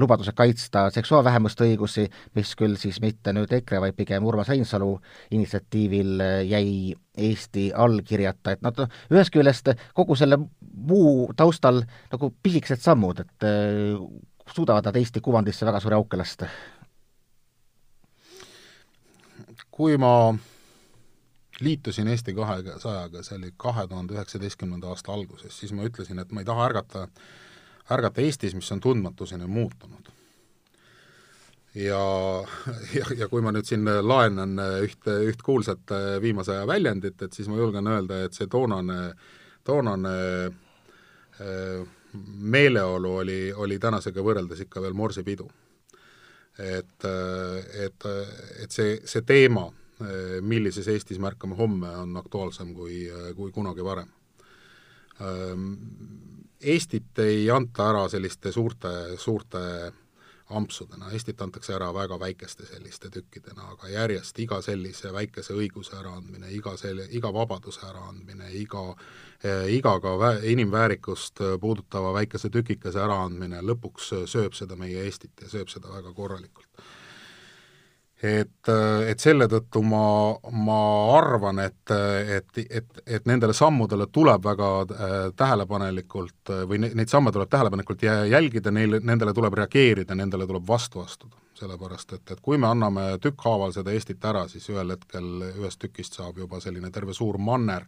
lubadused 0.00 0.34
kaitsta 0.36 0.86
seksuaalvähemuste 0.94 1.66
õigusi, 1.68 2.06
mis 2.36 2.54
küll 2.58 2.78
siis 2.80 2.98
mitte 3.04 3.34
nüüd 3.36 3.52
EKRE, 3.52 3.80
vaid 3.84 3.96
pigem 3.98 4.26
Urmas 4.26 4.50
Reinsalu 4.50 4.96
initsiatiivil 5.36 6.26
jäi 6.48 6.94
Eesti 7.12 7.68
allkirjata, 7.76 8.56
et 8.56 8.62
noh, 8.64 8.98
ühest 9.12 9.34
küljest 9.34 9.74
kogu 9.94 10.16
selle 10.16 10.40
muu 10.40 11.28
taustal 11.36 11.82
nagu 12.12 12.32
pisikesed 12.42 12.80
sammud, 12.82 13.20
et 13.20 13.50
suudavad 14.52 14.88
nad 14.88 14.96
Eesti 14.96 15.20
kuvandisse 15.24 15.68
väga 15.68 15.80
suure 15.84 16.00
auke 16.00 16.18
lasta 16.18 16.48
kui 19.72 19.96
ma 19.98 20.34
liitusin 21.60 22.08
Eesti 22.08 22.34
kahesajaga, 22.34 23.22
see 23.22 23.38
oli 23.38 23.52
kahe 23.56 23.86
tuhande 23.88 24.16
üheksateistkümnenda 24.16 24.90
aasta 24.92 25.12
alguses, 25.12 25.54
siis 25.58 25.72
ma 25.72 25.86
ütlesin, 25.88 26.20
et 26.20 26.32
ma 26.32 26.42
ei 26.42 26.48
taha 26.48 26.66
ärgata, 26.68 27.06
ärgata 27.96 28.24
Eestis, 28.24 28.54
mis 28.58 28.72
on 28.72 28.80
tundmatuseni 28.80 29.46
muutunud. 29.46 30.10
ja, 31.74 32.02
ja, 32.98 33.06
ja 33.16 33.28
kui 33.28 33.40
ma 33.40 33.52
nüüd 33.52 33.68
siin 33.68 33.86
laenan 33.86 34.58
ühte, 34.84 35.16
üht 35.30 35.42
kuulsat 35.42 35.94
viimase 36.20 36.56
aja 36.56 36.66
väljendit, 36.68 37.22
et 37.22 37.32
siis 37.32 37.48
ma 37.48 37.56
julgen 37.56 37.88
öelda, 37.88 38.22
et 38.26 38.36
see 38.36 38.50
toonane, 38.52 39.14
toonane 39.64 40.16
meeleolu 42.38 43.16
oli, 43.22 43.40
oli 43.56 43.78
tänasega 43.80 44.20
võrreldes 44.20 44.66
ikka 44.66 44.82
veel 44.84 44.92
morsipidu 44.92 45.48
et, 46.58 47.06
et, 47.84 48.06
et 48.64 48.74
see, 48.74 48.98
see 49.08 49.24
teema, 49.26 49.68
millises 50.42 50.88
Eestis 50.90 51.20
märkame 51.22 51.56
homme, 51.56 51.88
on 52.02 52.16
aktuaalsem 52.18 52.72
kui, 52.74 53.04
kui 53.36 53.52
kunagi 53.54 53.84
varem. 53.86 54.10
Eestit 56.62 57.18
ei 57.22 57.44
anta 57.50 57.88
ära 57.92 58.02
selliste 58.10 58.52
suurte, 58.54 58.92
suurte 59.18 59.62
ampsudena, 60.56 61.10
Eestit 61.12 61.40
antakse 61.42 61.74
ära 61.74 61.90
väga 61.94 62.18
väikeste 62.20 62.66
selliste 62.66 63.10
tükkidena, 63.10 63.72
aga 63.74 63.90
järjest 63.92 64.38
iga 64.38 64.60
sellise 64.62 65.12
väikese 65.12 65.56
õiguse 65.58 65.96
äraandmine, 65.98 66.50
iga 66.52 66.76
selle, 66.76 67.08
iga 67.10 67.32
vabaduse 67.34 67.86
äraandmine, 67.88 68.50
iga 68.60 68.86
iga 69.68 69.96
ka 70.00 70.16
vä-, 70.18 70.44
inimväärikust 70.52 71.40
puudutava 71.60 72.12
väikese 72.14 72.50
tükikese 72.50 73.00
äraandmine 73.02 73.62
lõpuks 73.66 74.12
sööb 74.30 74.54
seda 74.54 74.76
meie 74.78 75.02
Eestit 75.02 75.42
ja 75.42 75.48
sööb 75.50 75.72
seda 75.72 75.90
väga 75.90 76.12
korralikult 76.14 76.84
et, 78.22 78.70
et 79.08 79.20
selle 79.22 79.48
tõttu 79.50 79.82
ma, 79.82 80.06
ma 80.54 80.78
arvan, 81.16 81.58
et, 81.64 81.92
et, 82.36 82.62
et, 82.62 83.02
et 83.06 83.26
nendele 83.26 83.54
sammudele 83.56 84.06
tuleb 84.14 84.44
väga 84.46 84.70
äh, 84.82 85.14
tähelepanelikult 85.36 86.52
või 86.70 86.84
neid 86.84 87.10
samme 87.10 87.32
tuleb 87.34 87.50
tähelepanelikult 87.50 88.06
jälgida, 88.06 88.70
neile, 88.70 89.02
nendele 89.02 89.34
tuleb 89.34 89.58
reageerida, 89.58 90.14
nendele 90.18 90.46
tuleb 90.46 90.66
vastu 90.68 91.02
astuda. 91.02 91.36
sellepärast, 91.62 92.12
et, 92.12 92.30
et 92.30 92.40
kui 92.42 92.58
me 92.58 92.66
anname 92.66 93.18
tükkhaaval 93.22 93.72
seda 93.74 93.92
Eestit 93.92 94.24
ära, 94.24 94.48
siis 94.48 94.64
ühel 94.70 94.94
hetkel 94.96 95.44
ühest 95.52 95.78
tükist 95.78 96.16
saab 96.18 96.38
juba 96.38 96.60
selline 96.60 96.90
terve 96.90 97.14
suur 97.14 97.38
manner 97.38 97.84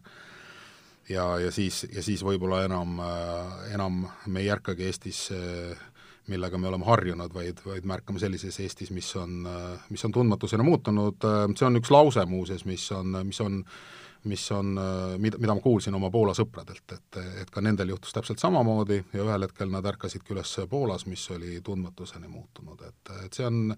ja, 1.09 1.25
ja 1.39 1.51
siis, 1.51 1.85
ja 1.93 2.03
siis 2.03 2.23
võib-olla 2.23 2.63
enam, 2.65 2.99
äh, 2.99 3.73
enam 3.75 4.05
me 4.27 4.41
ei 4.41 4.49
ärkagi 4.53 4.87
Eestis 4.89 5.27
äh, 5.35 5.75
millega 6.31 6.57
me 6.57 6.69
oleme 6.71 6.87
harjunud, 6.87 7.33
vaid, 7.33 7.59
vaid 7.65 7.85
märkame 7.85 8.21
sellises 8.21 8.57
Eestis, 8.63 8.91
mis 8.95 9.11
on, 9.19 9.45
mis 9.89 10.05
on 10.07 10.15
tundmatusena 10.15 10.65
muutunud, 10.65 11.27
see 11.57 11.67
on 11.67 11.77
üks 11.81 11.91
lause 11.93 12.25
muuseas, 12.29 12.65
mis 12.65 12.87
on, 12.95 13.21
mis 13.27 13.41
on 13.45 13.61
mis 14.25 14.41
on, 14.51 14.71
mida, 15.21 15.37
mida 15.37 15.53
ma 15.53 15.61
kuulsin 15.61 15.93
oma 15.93 16.09
Poola 16.09 16.33
sõpradelt, 16.33 16.95
et, 16.95 17.17
et 17.43 17.51
ka 17.53 17.61
nendel 17.61 17.91
juhtus 17.93 18.15
täpselt 18.15 18.41
samamoodi 18.41 18.97
ja 19.13 19.21
ühel 19.21 19.45
hetkel 19.45 19.69
nad 19.69 19.85
ärkasidki 19.85 20.33
üles 20.33 20.55
Poolas, 20.69 21.05
mis 21.05 21.27
oli 21.35 21.59
tundmatuseni 21.61 22.25
muutunud, 22.31 22.81
et, 22.87 23.13
et 23.27 23.37
see 23.37 23.45
on 23.45 23.75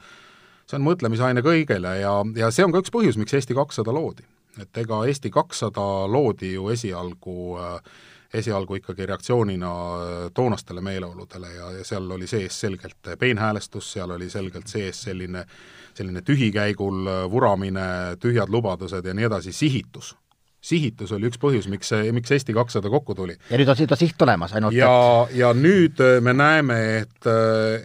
see 0.67 0.77
on 0.79 0.85
mõtlemisaine 0.85 1.43
kõigele 1.45 1.93
ja, 2.01 2.13
ja 2.35 2.51
see 2.51 2.65
on 2.65 2.75
ka 2.75 2.81
üks 2.83 2.91
põhjus, 2.93 3.17
miks 3.19 3.35
Eesti 3.37 3.55
kakssada 3.57 3.93
loodi. 3.95 4.25
et 4.61 4.77
ega 4.81 5.03
Eesti 5.07 5.29
kakssada 5.31 5.85
loodi 6.11 6.53
ju 6.55 6.69
esialgu 6.73 7.37
äh, 7.61 7.97
esialgu 8.33 8.75
ikkagi 8.75 9.05
reaktsioonina 9.05 9.71
äh, 9.71 10.31
toonastele 10.33 10.81
meeleoludele 10.81 11.53
ja, 11.53 11.71
ja 11.71 11.83
seal 11.85 12.11
oli 12.11 12.27
sees 12.27 12.59
selgelt 12.59 13.11
peenhäälestus, 13.19 13.91
seal 13.93 14.11
oli 14.11 14.29
selgelt 14.29 14.67
sees 14.67 15.01
selline, 15.01 15.45
selline 15.93 16.21
tühikäigul 16.21 17.07
äh, 17.07 17.25
vuramine, 17.31 18.17
tühjad 18.19 18.49
lubadused 18.49 19.05
ja 19.05 19.13
nii 19.13 19.29
edasi, 19.31 19.53
sihitus 19.53 20.15
sihitus 20.67 21.11
oli 21.13 21.29
üks 21.29 21.39
põhjus, 21.39 21.67
miks 21.71 21.93
see, 21.93 22.11
miks 22.11 22.31
Eesti 22.33 22.53
kakssada 22.53 22.89
kokku 22.91 23.15
tuli. 23.15 23.37
ja 23.49 23.59
nüüd 23.59 23.69
on 23.71 23.77
siit 23.77 23.93
siht 23.95 24.21
olemas, 24.21 24.55
ainult 24.57 24.75
ja 24.75 24.91
et..., 25.29 25.35
ja 25.37 25.53
nüüd 25.55 26.01
äh, 26.03 26.17
me 26.21 26.33
näeme, 26.33 26.79
et, 26.97 27.31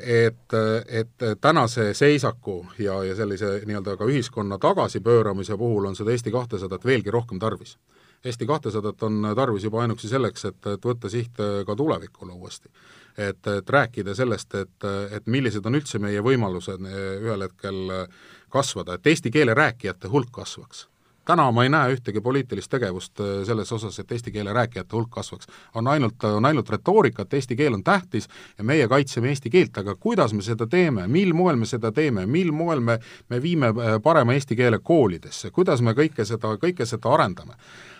et, 0.02 0.58
et 0.88 1.26
tänase 1.40 1.92
seisaku 1.94 2.64
ja, 2.78 3.02
ja 3.04 3.16
sellise 3.16 3.60
nii-öelda 3.66 3.96
ka 4.00 4.08
ühiskonna 4.10 4.58
tagasipööramise 4.58 5.56
puhul 5.60 5.92
on 5.92 5.96
seda 5.96 6.10
Eesti 6.10 6.34
kahtesadat 6.34 6.84
veelgi 6.84 7.14
rohkem 7.14 7.38
tarvis 7.38 7.76
Eesti 8.24 8.46
kahtesadat 8.46 9.02
on 9.02 9.32
tarvis 9.36 9.64
juba 9.64 9.80
ainuüksi 9.82 10.08
selleks, 10.08 10.44
et, 10.44 10.66
et 10.70 10.84
võtta 10.86 11.10
siht 11.10 11.40
äh, 11.42 11.64
ka 11.66 11.74
tulevikule 11.76 12.32
uuesti. 12.32 12.70
et, 13.18 13.46
et 13.46 13.70
rääkida 13.70 14.14
sellest, 14.14 14.54
et, 14.54 14.84
et 15.10 15.26
millised 15.26 15.66
on 15.68 15.74
üldse 15.76 15.98
meie 15.98 16.22
võimalused 16.24 16.86
äh, 16.86 16.94
ühel 17.20 17.44
hetkel 17.44 17.90
äh, 17.90 18.06
kasvada, 18.48 18.94
et 18.94 19.06
eesti 19.06 19.30
keele 19.30 19.54
rääkijate 19.54 20.08
hulk 20.08 20.30
kasvaks 20.32 20.86
täna 21.24 21.44
ma 21.54 21.62
ei 21.62 21.70
näe 21.70 21.92
ühtegi 21.94 22.20
poliitilist 22.20 22.70
tegevust 22.70 23.20
selles 23.46 23.70
osas, 23.72 23.98
et 23.98 24.10
eesti 24.12 24.32
keele 24.34 24.52
rääkijate 24.52 24.96
hulk 24.96 25.10
kasvaks. 25.10 25.46
on 25.74 25.86
ainult, 25.86 26.24
on 26.24 26.44
ainult 26.44 26.70
retoorika, 26.70 27.22
et 27.22 27.34
eesti 27.34 27.56
keel 27.56 27.74
on 27.74 27.84
tähtis 27.84 28.28
ja 28.58 28.64
meie 28.64 28.88
kaitseme 28.88 29.28
eesti 29.28 29.50
keelt, 29.50 29.78
aga 29.78 29.94
kuidas 29.94 30.32
me 30.32 30.42
seda 30.42 30.66
teeme, 30.66 31.06
mil 31.08 31.32
moel 31.32 31.56
me 31.56 31.66
seda 31.66 31.92
teeme, 31.92 32.26
mil 32.26 32.52
moel 32.52 32.80
me, 32.80 32.98
me 33.28 33.42
viime 33.42 33.70
parema 34.02 34.34
eesti 34.34 34.56
keele 34.56 34.78
koolidesse, 34.78 35.50
kuidas 35.50 35.82
me 35.82 35.94
kõike 35.94 36.24
seda, 36.26 36.56
kõike 36.58 36.86
seda 36.86 37.14
arendame 37.14 37.54
Äh, 37.54 37.91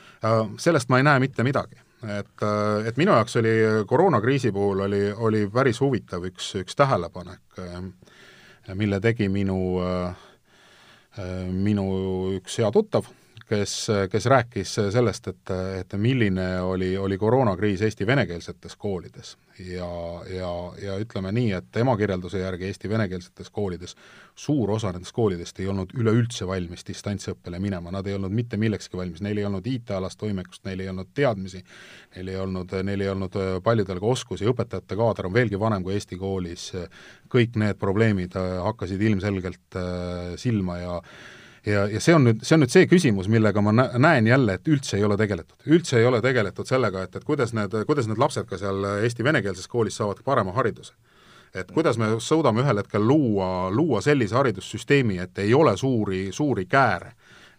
sellest 0.58 0.88
ma 0.88 1.00
ei 1.00 1.06
näe 1.06 1.20
mitte 1.22 1.42
midagi. 1.42 1.80
et, 2.02 2.42
äh, 2.42 2.86
et 2.86 2.96
minu 2.96 3.12
jaoks 3.14 3.36
oli 3.36 3.54
koroonakriisi 3.86 4.52
puhul 4.52 4.80
oli, 4.80 5.12
oli 5.12 5.46
päris 5.50 5.80
huvitav 5.80 6.24
üks, 6.26 6.54
üks 6.58 6.76
tähelepanek, 6.76 7.58
äh, 7.58 8.74
mille 8.74 9.00
tegi 9.00 9.28
minu, 9.28 9.58
minu 11.50 11.86
üks 12.38 12.58
hea 12.58 12.70
tuttav 12.72 13.06
kes, 13.52 13.76
kes 14.10 14.26
rääkis 14.32 14.74
sellest, 14.94 15.28
et, 15.28 15.54
et 15.82 15.96
milline 16.00 16.48
oli, 16.64 16.94
oli 16.96 17.18
koroonakriis 17.20 17.84
Eesti 17.88 18.06
venekeelsetes 18.08 18.76
koolides. 18.80 19.36
ja, 19.58 19.88
ja, 20.32 20.52
ja 20.82 20.98
ütleme 20.98 21.32
nii, 21.32 21.52
et 21.52 21.70
tema 21.72 21.96
kirjelduse 21.96 22.40
järgi 22.40 22.70
Eesti 22.70 22.88
venekeelsetes 22.88 23.50
koolides 23.50 23.96
suur 24.34 24.70
osa 24.70 24.92
nendest 24.92 25.12
koolidest 25.12 25.60
ei 25.60 25.68
olnud 25.68 25.92
üleüldse 25.98 26.46
valmis 26.48 26.86
distantsõppele 26.88 27.60
minema, 27.60 27.92
nad 27.92 28.06
ei 28.08 28.16
olnud 28.16 28.32
mitte 28.32 28.56
millekski 28.60 28.96
valmis, 28.96 29.20
neil 29.24 29.38
ei 29.38 29.44
olnud 29.48 29.66
IT-alast 29.68 30.24
võimekust, 30.24 30.64
neil 30.68 30.80
ei 30.80 30.88
olnud 30.92 31.10
teadmisi, 31.14 31.60
neil 32.16 32.32
ei 32.32 32.40
olnud, 32.40 32.72
neil 32.88 33.04
ei 33.04 33.12
olnud 33.12 33.36
paljudel 33.64 34.00
ka 34.00 34.14
oskusi, 34.14 34.48
õpetajate 34.48 34.96
kaader 34.98 35.28
on 35.28 35.36
veelgi 35.36 35.60
vanem 35.60 35.84
kui 35.84 35.96
Eesti 35.98 36.18
koolis, 36.20 36.70
kõik 37.32 37.60
need 37.60 37.78
probleemid 37.80 38.36
hakkasid 38.38 39.04
ilmselgelt 39.10 39.80
silma 40.40 40.80
ja 40.80 40.98
ja, 41.66 41.86
ja 41.90 42.00
see 42.00 42.14
on 42.14 42.26
nüüd, 42.28 42.42
see 42.46 42.56
on 42.56 42.64
nüüd 42.64 42.74
see 42.74 42.88
küsimus, 42.90 43.28
millega 43.32 43.62
ma 43.64 43.72
näen 43.74 44.26
jälle, 44.26 44.58
et 44.58 44.68
üldse 44.68 44.98
ei 44.98 45.04
ole 45.04 45.16
tegeletud. 45.16 45.56
üldse 45.66 45.98
ei 46.00 46.06
ole 46.06 46.20
tegeletud 46.22 46.68
sellega, 46.68 47.06
et, 47.06 47.16
et 47.16 47.24
kuidas 47.24 47.54
need, 47.56 47.74
kuidas 47.86 48.10
need 48.10 48.18
lapsed 48.18 48.48
ka 48.50 48.58
seal 48.60 48.84
Eesti 49.02 49.24
venekeelses 49.24 49.68
koolis 49.68 49.96
saavad 50.00 50.22
parema 50.24 50.54
hariduse 50.58 50.94
et 51.54 51.68
kuidas 51.72 51.98
me 52.00 52.14
suudame 52.18 52.62
ühel 52.62 52.80
hetkel 52.80 53.02
luua, 53.04 53.70
luua 53.70 54.00
sellise 54.00 54.34
haridussüsteemi, 54.38 55.18
et 55.20 55.38
ei 55.38 55.54
ole 55.54 55.76
suuri, 55.76 56.28
suuri 56.32 56.64
kääre 56.66 57.12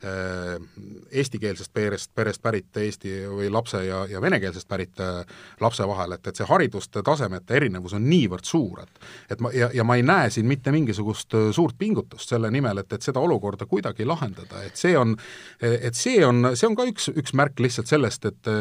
eestikeelsest 0.03 1.73
perest, 1.73 2.11
perest 2.15 2.41
pärit 2.43 2.77
Eesti 2.77 3.13
või 3.29 3.49
lapse 3.51 3.83
ja, 3.85 4.03
ja 4.09 4.21
venekeelsest 4.21 4.67
pärit 4.67 4.99
äh, 5.03 5.21
lapse 5.61 5.87
vahel, 5.87 6.17
et, 6.17 6.27
et 6.27 6.39
see 6.39 6.47
hariduste 6.49 7.03
tasemete 7.05 7.55
erinevus 7.59 7.95
on 7.97 8.07
niivõrd 8.09 8.47
suur, 8.47 8.83
et 8.83 9.33
et 9.33 9.41
ma, 9.41 9.51
ja, 9.55 9.69
ja 9.73 9.85
ma 9.87 9.95
ei 9.97 10.03
näe 10.05 10.29
siin 10.33 10.49
mitte 10.49 10.73
mingisugust 10.75 11.37
äh, 11.37 11.49
suurt 11.55 11.77
pingutust 11.79 12.33
selle 12.35 12.51
nimel, 12.51 12.83
et, 12.83 12.91
et 12.93 13.05
seda 13.05 13.23
olukorda 13.23 13.65
kuidagi 13.69 14.05
lahendada, 14.05 14.63
et 14.67 14.79
see 14.79 14.97
on, 14.97 15.15
et 15.61 15.95
see 15.95 16.19
on, 16.25 16.51
see 16.53 16.67
on 16.67 16.77
ka 16.77 16.87
üks, 16.89 17.09
üks 17.13 17.35
märk 17.37 17.63
lihtsalt 17.63 17.91
sellest, 17.91 18.25
et 18.29 18.53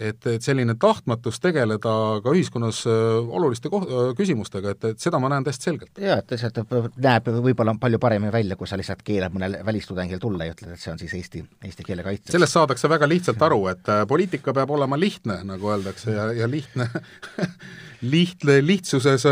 et, 0.00 0.26
et 0.30 0.44
selline 0.44 0.74
tahtmatus 0.78 1.40
tegeleda 1.42 1.94
ka 2.22 2.34
ühiskonnas 2.34 2.84
äh, 2.86 3.16
oluliste 3.38 3.70
koht-, 3.72 3.90
äh, 3.90 4.12
küsimustega, 4.18 4.74
et, 4.74 4.86
et 4.92 5.02
seda 5.02 5.18
ma 5.22 5.30
näen 5.32 5.46
täiesti 5.46 5.70
selgelt. 5.70 5.98
jaa, 5.98 6.20
et 6.22 6.34
lihtsalt 6.34 6.60
näeb 7.02 7.30
võib-olla 7.42 7.74
palju 7.80 8.00
paremini 8.02 8.32
välja, 8.34 8.58
kui 8.58 8.70
sa 8.70 8.78
lihtsalt 8.78 9.02
keelad 9.06 9.34
mõnel 9.34 9.58
välistudengil 9.66 10.22
tulla 10.22 10.46
ja 10.46 10.54
ütled, 10.54 10.76
et 10.76 10.82
see 10.82 10.94
on 10.94 11.02
siis 11.02 11.16
eesti, 11.18 11.42
eesti 11.66 11.86
keele 11.86 12.06
kaitseks. 12.06 12.32
sellest 12.36 12.54
saadakse 12.54 12.90
väga 12.90 13.10
lihtsalt 13.10 13.42
aru, 13.48 13.64
et 13.72 13.92
äh, 13.92 14.04
poliitika 14.08 14.54
peab 14.54 14.70
olema 14.78 14.98
lihtne, 15.00 15.42
nagu 15.48 15.74
öeldakse, 15.74 16.14
ja, 16.14 16.30
ja 16.44 16.50
lihtne 16.50 16.88
lihtne, 18.14 18.60
lihtsuses, 18.62 19.24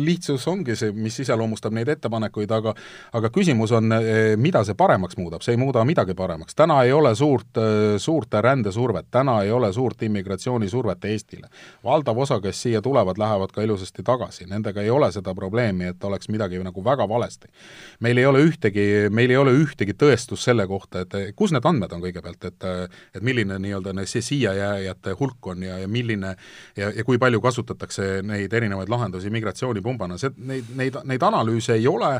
lihtsus 0.00 0.46
ongi 0.48 0.72
see, 0.80 0.94
mis 0.96 1.18
iseloomustab 1.20 1.74
neid 1.76 1.90
ettepanekuid, 1.92 2.48
aga 2.56 2.72
aga 3.18 3.28
küsimus 3.32 3.74
on, 3.76 3.92
mida 4.40 4.62
see 4.64 4.76
paremaks 4.78 5.18
muudab, 5.20 5.44
see 5.44 5.52
ei 5.52 5.60
muuda 5.60 5.84
midagi 5.84 6.16
paremaks. 6.16 6.56
täna 6.56 6.80
ei 6.88 6.92
ole 6.96 7.12
suurt, 7.18 7.60
suurt 8.00 8.38
rändesurvet, 8.40 9.10
täna 9.12 9.42
ei 9.44 9.52
ole 9.52 9.68
suurt 9.76 9.97
immigratsioonisurvet 10.02 11.04
Eestile. 11.04 11.48
valdav 11.84 12.18
osa, 12.18 12.40
kes 12.40 12.62
siia 12.62 12.82
tulevad, 12.82 13.18
lähevad 13.18 13.52
ka 13.52 13.62
ilusasti 13.62 14.02
tagasi, 14.02 14.46
nendega 14.46 14.82
ei 14.82 14.90
ole 14.90 15.12
seda 15.12 15.34
probleemi, 15.34 15.84
et 15.92 16.04
oleks 16.04 16.28
midagi 16.28 16.58
nagu 16.58 16.84
väga 16.84 17.08
valesti. 17.08 17.48
meil 18.00 18.18
ei 18.18 18.26
ole 18.26 18.42
ühtegi, 18.44 19.08
meil 19.10 19.30
ei 19.30 19.36
ole 19.36 19.52
ühtegi 19.52 19.94
tõestust 19.94 20.44
selle 20.44 20.66
kohta, 20.66 21.00
et 21.00 21.36
kus 21.36 21.52
need 21.52 21.64
andmed 21.64 21.92
on 21.92 22.02
kõigepealt, 22.02 22.44
et 22.44 22.68
et 23.14 23.22
milline 23.22 23.58
nii-öelda 23.58 24.06
see 24.06 24.22
siia 24.22 24.52
jääjate 24.54 25.14
hulk 25.20 25.46
on 25.46 25.62
ja, 25.62 25.78
ja 25.78 25.88
milline 25.88 26.34
ja, 26.76 26.90
ja 26.90 27.04
kui 27.04 27.18
palju 27.18 27.40
kasutatakse 27.40 28.20
neid 28.26 28.52
erinevaid 28.52 28.88
lahendusi 28.88 29.30
migratsioonipumbana, 29.30 30.18
see, 30.18 30.32
neid, 30.36 30.70
neid, 30.76 31.00
neid 31.04 31.22
analüüse 31.22 31.76
ei 31.78 31.86
ole 31.88 32.12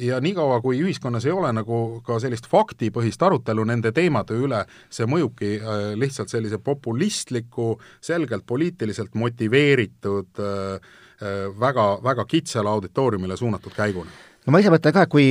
ja 0.00 0.20
niikaua, 0.20 0.60
kui 0.64 0.78
ühiskonnas 0.80 1.26
ei 1.26 1.32
ole 1.32 1.50
nagu 1.52 2.00
ka 2.06 2.16
sellist 2.22 2.46
faktipõhist 2.48 3.22
arutelu 3.22 3.64
nende 3.68 3.92
teemade 3.92 4.36
üle, 4.38 4.62
see 4.90 5.08
mõjubki 5.08 5.50
äh, 5.58 5.82
lihtsalt 6.00 6.32
sellise 6.32 6.58
populistliku, 6.58 7.74
selgelt 8.00 8.46
poliitiliselt 8.46 9.14
motiveeritud 9.14 10.40
äh, 10.40 10.88
äh, 11.20 11.36
väga, 11.60 11.90
väga 12.04 12.24
kitsale 12.24 12.72
auditooriumile 12.72 13.36
suunatud 13.36 13.76
käiguna 13.76 14.27
no 14.48 14.54
ma 14.54 14.62
ise 14.62 14.70
mõtlen 14.72 14.94
ka, 14.96 15.02
et 15.04 15.10
kui 15.12 15.26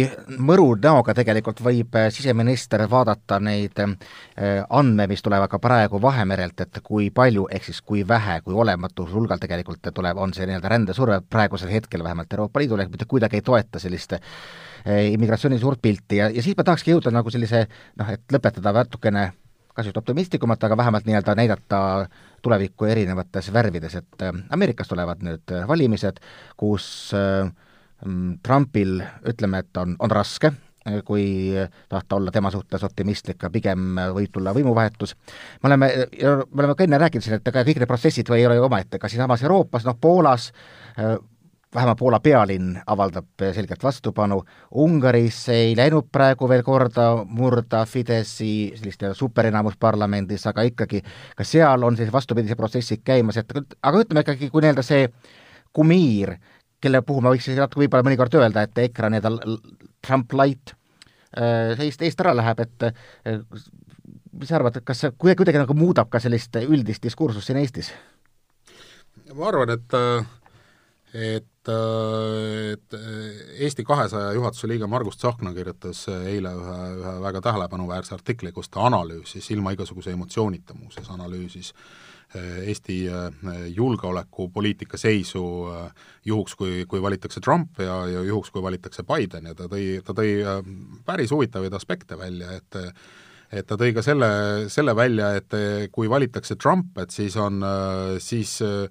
mõru 0.45 0.67
näoga 0.77 1.15
tegelikult 1.17 1.63
võib 1.65 1.95
äh, 1.97 2.12
siseminister 2.13 2.84
vaadata 2.91 3.39
neid 3.41 3.80
äh, 3.82 3.95
andmeid, 4.69 5.10
mis 5.10 5.25
tulevad 5.25 5.49
ka 5.49 5.58
praegu 5.63 5.97
Vahemerelt, 6.03 6.62
et 6.62 6.77
kui 6.86 7.10
palju, 7.10 7.47
ehk 7.49 7.65
siis 7.65 7.82
kui 7.82 8.03
vähe, 8.08 8.38
kui 8.45 8.53
olematul 8.53 9.10
hulgal 9.10 9.41
tegelikult 9.41 9.89
tuleb, 9.89 10.21
on 10.21 10.38
see 10.38 10.45
nii-öelda 10.45 10.69
rändesurve 10.69 11.19
praegusel 11.25 11.73
hetkel 11.73 12.06
vähemalt 12.06 12.38
Euroopa 12.38 12.62
Liidule, 12.62 12.86
mitte 12.93 13.10
kuidagi 13.10 13.41
ei 13.41 13.47
toeta 13.49 13.82
sellist 13.82 14.13
äh, 14.13 14.21
immigratsiooni 15.10 15.58
suurt 15.65 15.82
pilti. 15.82 16.21
Ja, 16.21 16.30
ja 16.30 16.45
siis 16.45 16.53
ma 16.58 16.67
tahakski 16.67 16.93
jõuda 16.93 17.10
nagu 17.17 17.34
sellise 17.34 17.65
noh, 17.97 18.13
et 18.13 18.38
lõpetada 18.38 18.75
natukene 18.84 19.32
kas 19.77 19.86
just 19.86 19.97
optimistlikumat, 19.97 20.62
aga 20.65 20.77
vähemalt 20.77 21.06
nii-öelda 21.06 21.34
näidata 21.38 21.80
tulevikku 22.45 22.86
erinevates 22.89 23.51
värvides, 23.53 23.97
et 23.97 24.25
Ameerikas 24.53 24.89
tulevad 24.89 25.21
nüüd 25.25 25.53
valimised, 25.69 26.21
kus 26.58 26.88
äh, 27.17 27.49
Trumpil 28.43 28.99
ütleme, 29.25 29.63
et 29.63 29.77
on, 29.81 29.95
on 29.99 30.12
raske, 30.12 30.51
kui 31.05 31.51
tahta 31.89 32.15
olla 32.15 32.31
tema 32.31 32.51
suhtes 32.53 32.83
optimistlik, 32.83 33.39
aga 33.41 33.49
pigem 33.51 33.97
võib 34.15 34.31
tulla 34.31 34.53
võimuvahetus. 34.55 35.15
me 35.63 35.67
oleme, 35.71 35.89
me 36.21 36.62
oleme 36.62 36.75
ka 36.75 36.86
enne 36.86 36.99
rääkinud 37.01 37.25
siin, 37.25 37.39
et 37.39 37.47
ega 37.47 37.65
kõik 37.67 37.81
need 37.81 37.89
protsessid 37.89 38.29
või 38.29 38.43
ei 38.43 38.45
ole 38.47 38.60
ju 38.60 38.67
omaette, 38.69 38.99
ka 38.99 39.10
siinsamas 39.10 39.43
Euroopas, 39.43 39.88
noh 39.88 39.97
Poolas 40.01 40.51
vähemalt 41.75 41.97
Poola 41.99 42.19
pealinn 42.19 42.77
avaldab 42.88 43.43
selgelt 43.53 43.83
vastupanu, 43.83 44.41
Ungaris 44.71 45.49
ei 45.53 45.75
läinud 45.77 46.07
praegu 46.12 46.49
veel 46.49 46.63
korda 46.63 47.10
murda 47.25 47.83
Fideszi 47.86 48.71
sellist 48.77 49.03
superenamust 49.19 49.79
parlamendis, 49.79 50.47
aga 50.47 50.63
ikkagi 50.69 51.03
ka 51.36 51.43
seal 51.43 51.83
on 51.83 51.97
sellised 51.97 52.15
vastupidised 52.15 52.57
protsessid 52.57 53.03
käimas, 53.05 53.38
et 53.38 53.51
aga 53.81 54.03
ütleme 54.05 54.23
ikkagi, 54.23 54.49
kui 54.53 54.63
nii-öelda 54.63 54.86
see 54.86 55.10
kumiir, 55.75 56.38
kelle 56.83 57.01
puhul 57.05 57.25
ma 57.25 57.33
võiks 57.33 57.49
natuke 57.57 57.83
võib-olla 57.83 58.05
mõnikord 58.07 58.37
öelda, 58.39 58.65
et 58.67 58.83
EKRE 58.85 59.11
nii-öelda 59.13 59.57
Trump 60.05 60.33
light 60.37 60.75
sellist 61.37 62.01
eest 62.05 62.21
ära 62.23 62.31
läheb, 62.37 62.61
et 62.63 62.85
mis 64.37 64.49
sa 64.49 64.57
arvad, 64.57 64.79
kas 64.85 65.03
see 65.03 65.11
kuidagi, 65.13 65.41
kuidagi 65.41 65.61
nagu 65.61 65.75
muudab 65.77 66.09
ka 66.13 66.21
sellist 66.23 66.55
üldist 66.63 67.03
diskursust 67.03 67.49
siin 67.49 67.59
Eestis? 67.61 67.91
ma 69.35 69.49
arvan, 69.51 69.73
et 69.75 69.97
et 71.17 71.45
et 71.67 72.97
Eesti 73.59 73.83
kahesaja 73.83 74.31
juhatuse 74.37 74.67
liige 74.71 74.87
Margus 74.87 75.17
Tsahkna 75.17 75.53
kirjutas 75.53 76.05
eile 76.15 76.53
ühe, 76.55 76.75
ühe 77.01 77.13
väga 77.23 77.41
tähelepanuväärse 77.43 78.15
artikli, 78.15 78.51
kus 78.55 78.69
ta 78.69 78.85
analüüsis, 78.87 79.51
ilma 79.51 79.73
igasuguse 79.75 80.13
emotsioonita 80.15 80.77
muuseas, 80.77 81.09
analüüsis 81.11 81.73
eh, 81.73 82.06
Eesti 82.35 82.97
eh, 83.07 83.61
julgeolekupoliitika 83.75 84.99
seisu 84.99 85.43
eh, 85.71 86.07
juhuks, 86.25 86.57
kui, 86.59 86.85
kui 86.89 87.01
valitakse 87.01 87.41
Trump 87.43 87.79
ja, 87.79 88.01
ja 88.11 88.23
juhuks, 88.27 88.51
kui 88.51 88.63
valitakse 88.63 89.05
Biden 89.07 89.47
ja 89.47 89.55
ta 89.55 89.69
tõi, 89.71 90.01
ta 90.03 90.15
tõi 90.17 90.33
päris 91.07 91.31
huvitavaid 91.31 91.73
aspekte 91.73 92.19
välja, 92.19 92.57
et 92.59 92.81
et 93.47 93.63
ta 93.63 93.77
tõi 93.79 93.93
ka 93.95 94.01
selle, 94.03 94.27
selle 94.67 94.91
välja, 94.91 95.29
et 95.39 95.53
kui 95.95 96.09
valitakse 96.11 96.57
Trump, 96.59 96.97
et 96.99 97.13
siis 97.15 97.37
on, 97.39 97.61
siis 98.19 98.57
äh, 98.59 98.89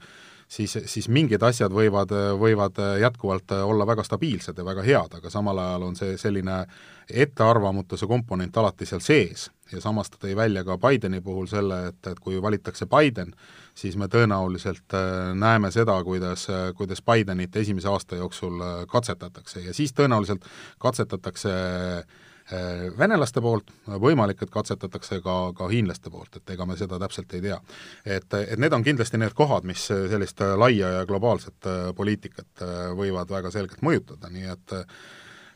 siis, 0.49 0.77
siis 0.87 1.09
mingid 1.13 1.43
asjad 1.43 1.75
võivad, 1.75 2.13
võivad 2.39 2.79
jätkuvalt 3.01 3.53
olla 3.57 3.87
väga 3.87 4.05
stabiilsed 4.07 4.59
ja 4.59 4.67
väga 4.67 4.85
head, 4.87 5.19
aga 5.19 5.33
samal 5.33 5.59
ajal 5.63 5.89
on 5.89 5.99
see 5.99 6.17
selline 6.21 6.63
ettearvamatuse 7.11 8.07
komponent 8.07 8.57
alati 8.57 8.87
seal 8.87 9.01
sees 9.05 9.51
ja 9.73 9.81
samas 9.83 10.11
ta 10.11 10.21
tõi 10.23 10.37
välja 10.39 10.65
ka 10.65 10.79
Bideni 10.79 11.21
puhul 11.21 11.49
selle, 11.51 11.87
et, 11.91 12.01
et 12.07 12.21
kui 12.23 12.43
valitakse 12.43 12.87
Biden, 12.87 13.33
siis 13.75 13.97
me 13.97 14.09
tõenäoliselt 14.11 14.95
äh, 14.95 15.33
näeme 15.35 15.71
seda, 15.75 15.97
kuidas, 16.05 16.47
kuidas 16.77 17.03
Bidenit 17.03 17.57
esimese 17.57 17.89
aasta 17.91 18.17
jooksul 18.17 18.61
äh, 18.61 18.79
katsetatakse 18.91 19.65
ja 19.67 19.75
siis 19.75 19.95
tõenäoliselt 19.95 20.47
katsetatakse 20.83 21.53
äh, 21.53 22.25
Äh, 22.47 22.93
venelaste 22.95 23.43
poolt, 23.43 23.73
võimalik, 23.99 24.39
et 24.45 24.51
katsetatakse 24.55 25.17
ka, 25.25 25.33
ka 25.59 25.67
hiinlaste 25.67 26.13
poolt, 26.15 26.37
et 26.39 26.53
ega 26.55 26.63
me 26.69 26.77
seda 26.79 27.01
täpselt 27.03 27.33
ei 27.35 27.41
tea. 27.43 27.57
et, 28.05 28.35
et 28.39 28.61
need 28.63 28.73
on 28.77 28.85
kindlasti 28.87 29.19
need 29.19 29.35
kohad, 29.35 29.67
mis 29.67 29.89
sellist 29.91 30.45
laia 30.55 30.93
ja 31.01 31.01
globaalset 31.11 31.67
äh, 31.67 31.89
poliitikat 31.99 32.63
äh, 32.63 32.77
võivad 32.95 33.35
väga 33.35 33.51
selgelt 33.51 33.83
mõjutada, 33.83 34.31
nii 34.31 34.47
et 34.53 34.77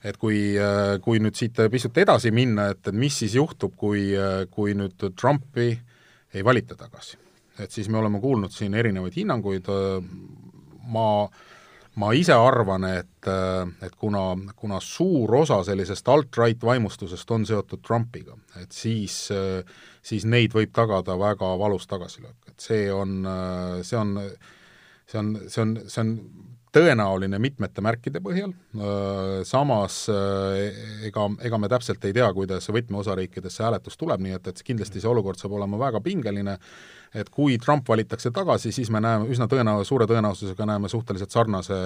et 0.04 0.16
kui, 0.16 0.54
kui 1.04 1.20
nüüd 1.20 1.36
siit 1.36 1.58
pisut 1.70 1.98
edasi 2.00 2.30
minna, 2.32 2.70
et, 2.72 2.80
et 2.88 2.96
mis 2.96 3.18
siis 3.22 3.34
juhtub, 3.36 3.74
kui, 3.76 4.10
kui 4.50 4.72
nüüd 4.74 5.10
Trumpi 5.12 5.70
ei 6.34 6.44
valita 6.44 6.76
tagasi. 6.78 7.18
et 7.60 7.70
siis 7.70 7.88
me 7.88 7.98
oleme 7.98 8.20
kuulnud 8.20 8.52
siin 8.52 8.74
erinevaid 8.74 9.12
hinnanguid, 9.12 9.66
ma 10.88 11.06
äh, 11.24 11.40
ma 11.98 12.10
ise 12.14 12.34
arvan, 12.36 12.84
et, 12.86 13.28
et 13.82 13.96
kuna, 13.98 14.22
kuna 14.56 14.78
suur 14.84 15.34
osa 15.40 15.60
sellisest 15.66 16.08
alt-right 16.08 16.62
vaimustusest 16.64 17.34
on 17.34 17.46
seotud 17.48 17.82
Trumpiga, 17.86 18.36
et 18.60 18.72
siis, 18.74 19.16
siis 20.02 20.26
neid 20.28 20.54
võib 20.54 20.72
tagada 20.76 21.18
väga 21.18 21.50
valus 21.58 21.88
tagasilöök, 21.90 22.52
et 22.52 22.68
see 22.68 22.86
on, 22.94 23.18
see 23.86 23.98
on, 23.98 24.14
see 25.10 25.20
on, 25.22 25.34
see 25.48 25.64
on, 25.64 25.76
see 25.88 26.04
on 26.04 26.14
tõenäoline 26.74 27.38
mitmete 27.42 27.83
märkide 27.83 28.20
põhjal, 28.22 28.52
samas 29.46 30.04
ega, 31.06 31.26
ega 31.46 31.59
me 31.59 31.70
täpselt 31.70 32.04
ei 32.06 32.14
tea, 32.16 32.28
kuidas 32.37 32.70
võtmeosariikides 32.70 33.59
see 33.59 33.66
hääletus 33.66 33.98
tuleb, 34.00 34.22
nii 34.22 34.37
et, 34.38 34.50
et 34.52 34.62
kindlasti 34.66 35.02
see 35.02 35.11
olukord 35.11 35.40
saab 35.40 35.56
olema 35.59 35.80
väga 35.80 36.02
pingeline, 36.04 36.56
et 37.14 37.30
kui 37.35 37.59
Trump 37.59 37.88
valitakse 37.90 38.30
tagasi, 38.35 38.70
siis 38.74 38.90
me 38.94 39.02
näeme 39.02 39.26
üsna 39.33 39.48
tõenäo-, 39.50 39.83
suure 39.87 40.06
tõenäosusega 40.11 40.68
näeme 40.70 40.88
suhteliselt 40.92 41.35
sarnase 41.35 41.80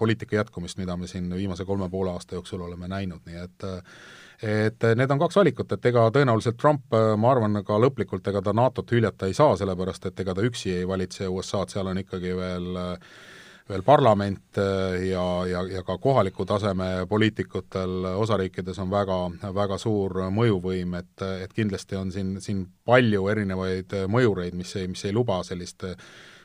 poliitika 0.00 0.40
jätkumist, 0.40 0.80
mida 0.80 0.96
me 0.96 1.10
siin 1.10 1.28
viimase 1.36 1.68
kolme 1.68 1.90
poole 1.92 2.14
aasta 2.16 2.38
jooksul 2.38 2.64
oleme 2.64 2.88
näinud, 2.88 3.22
nii 3.28 3.44
et 3.44 3.70
et 4.40 4.84
need 4.96 5.10
on 5.12 5.18
kaks 5.20 5.36
valikut, 5.36 5.72
et 5.76 5.86
ega 5.90 6.06
tõenäoliselt 6.14 6.56
Trump, 6.56 6.94
ma 7.20 7.28
arvan, 7.28 7.60
ka 7.60 7.76
lõplikult 7.76 8.24
ega 8.30 8.40
ta 8.40 8.54
NATO-t 8.56 8.94
hüljata 8.96 9.28
ei 9.28 9.34
saa, 9.36 9.52
sellepärast 9.60 10.06
et 10.08 10.22
ega 10.24 10.32
ta 10.32 10.46
üksi 10.46 10.72
ei 10.78 10.86
valitse 10.88 11.28
USA-d, 11.28 11.74
seal 11.74 11.90
on 11.92 12.00
ikkagi 12.00 12.32
veel 12.38 12.78
äh, 12.80 13.10
veel 13.70 13.84
parlament 13.86 14.58
äh, 14.58 14.96
ja, 15.10 15.24
ja, 15.46 15.62
ja 15.70 15.82
ka 15.86 15.98
kohaliku 15.98 16.46
taseme 16.46 17.06
poliitikutel 17.08 18.10
osariikides 18.16 18.78
on 18.82 18.90
väga, 18.90 19.20
väga 19.54 19.78
suur 19.78 20.26
mõjuvõim, 20.34 20.98
et, 20.98 21.28
et 21.44 21.54
kindlasti 21.54 21.98
on 21.98 22.12
siin, 22.12 22.34
siin 22.42 22.66
palju 22.84 23.28
erinevaid 23.30 23.94
mõjureid, 24.10 24.58
mis 24.58 24.74
ei, 24.76 24.90
mis 24.90 25.06
ei 25.06 25.16
luba 25.16 25.42
sellist 25.46 25.86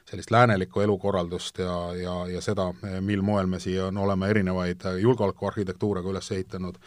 sellist 0.06 0.32
läänelikku 0.32 0.82
elukorraldust 0.82 1.60
ja, 1.60 1.94
ja, 1.98 2.28
ja 2.30 2.42
seda, 2.42 2.68
mil 3.02 3.24
moel 3.26 3.48
me 3.50 3.60
siia 3.60 3.88
on, 3.88 3.98
oleme 3.98 4.30
erinevaid 4.30 4.86
julgeolekuarhitektuure 5.02 6.04
ka 6.06 6.12
üles 6.12 6.30
ehitanud 6.32 6.78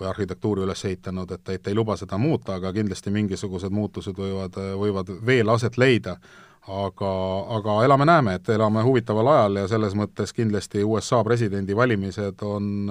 või 0.00 0.10
arhitektuuri 0.10 0.66
üles 0.66 0.84
ehitanud, 0.84 1.30
et, 1.32 1.48
et 1.56 1.70
ei 1.70 1.74
luba 1.74 1.96
seda 1.96 2.18
muuta, 2.20 2.58
aga 2.60 2.72
kindlasti 2.76 3.12
mingisugused 3.14 3.72
muutused 3.72 4.20
võivad, 4.20 4.60
võivad 4.76 5.14
veel 5.26 5.48
aset 5.54 5.80
leida 5.80 6.18
aga, 6.66 7.12
aga 7.58 7.78
elame-näeme, 7.84 8.34
et 8.34 8.48
elame 8.48 8.82
huvitaval 8.82 9.30
ajal 9.30 9.62
ja 9.62 9.68
selles 9.70 9.94
mõttes 9.98 10.34
kindlasti 10.34 10.84
USA 10.84 11.22
presidendivalimised 11.24 12.42
on, 12.42 12.90